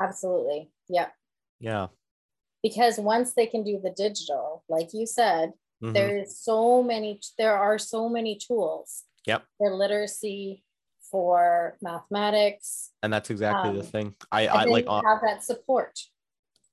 [0.00, 1.08] absolutely yeah
[1.60, 1.86] yeah
[2.62, 5.52] because once they can do the digital like you said
[5.82, 5.92] Mm-hmm.
[5.92, 9.04] There is so many, there are so many tools.
[9.26, 9.44] Yep.
[9.58, 10.64] For literacy,
[11.10, 12.90] for mathematics.
[13.02, 14.14] And that's exactly um, the thing.
[14.30, 15.98] I, I like uh, have that support.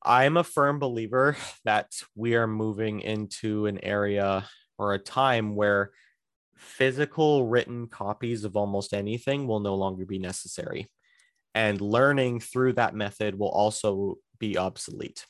[0.06, 4.47] I'm a firm believer that we are moving into an area
[4.78, 5.91] or a time where
[6.56, 10.89] physical written copies of almost anything will no longer be necessary.
[11.56, 15.26] And learning through that method will also be obsolete.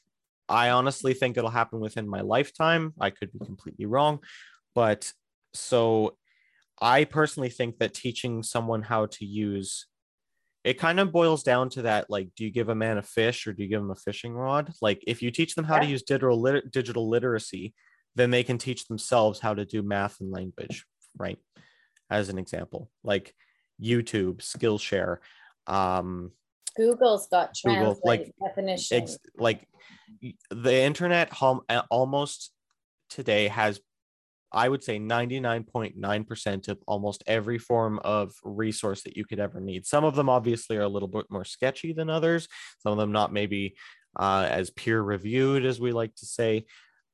[0.47, 2.93] I honestly think it'll happen within my lifetime.
[2.99, 4.19] I could be completely wrong.
[4.75, 5.11] But
[5.53, 6.17] so
[6.81, 9.85] I personally think that teaching someone how to use
[10.63, 13.47] it kind of boils down to that like do you give a man a fish
[13.47, 15.81] or do you give him a fishing rod like if you teach them how yeah.
[15.81, 17.73] to use digital lit- digital literacy
[18.15, 20.85] then they can teach themselves how to do math and language
[21.17, 21.39] right
[22.09, 23.33] as an example like
[23.81, 25.17] youtube skillshare
[25.67, 26.31] um
[26.75, 29.03] Google's got Google, like, definition.
[29.03, 29.67] Ex, like
[30.49, 31.61] the internet home
[31.91, 32.51] almost
[33.09, 33.79] today has
[34.53, 39.85] I would say 99.9% of almost every form of resource that you could ever need.
[39.85, 42.47] Some of them obviously are a little bit more sketchy than others.
[42.79, 43.75] Some of them not maybe
[44.15, 46.65] uh, as peer reviewed as we like to say.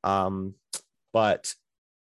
[0.03, 0.55] Um,
[1.13, 1.53] but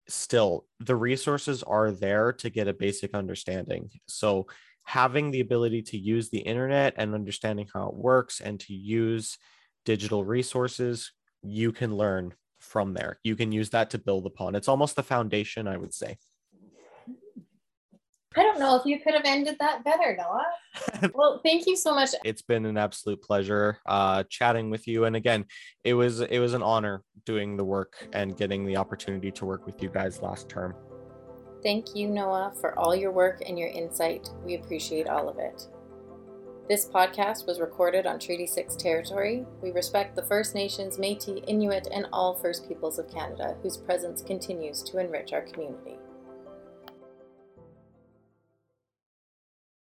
[0.09, 3.91] still, the resources are there to get a basic understanding.
[4.09, 4.47] So
[4.85, 9.39] having the ability to use the internet and understanding how it works and to use
[9.85, 11.12] digital resources,
[11.43, 12.35] you can learn
[12.71, 13.18] from there.
[13.25, 14.55] You can use that to build upon.
[14.55, 16.18] It's almost the foundation, I would say.
[18.37, 21.11] I don't know if you could have ended that better, Noah.
[21.14, 22.11] well, thank you so much.
[22.25, 25.05] It's been an absolute pleasure uh, chatting with you.
[25.05, 25.47] And again,
[25.83, 29.66] it was it was an honor doing the work and getting the opportunity to work
[29.66, 30.77] with you guys last term.
[31.64, 34.31] Thank you, Noah, for all your work and your insight.
[34.45, 35.66] We appreciate all of it.
[36.71, 39.45] This podcast was recorded on Treaty 6 territory.
[39.61, 44.23] We respect the First Nations, Metis, Inuit, and all First Peoples of Canada whose presence
[44.23, 45.97] continues to enrich our community.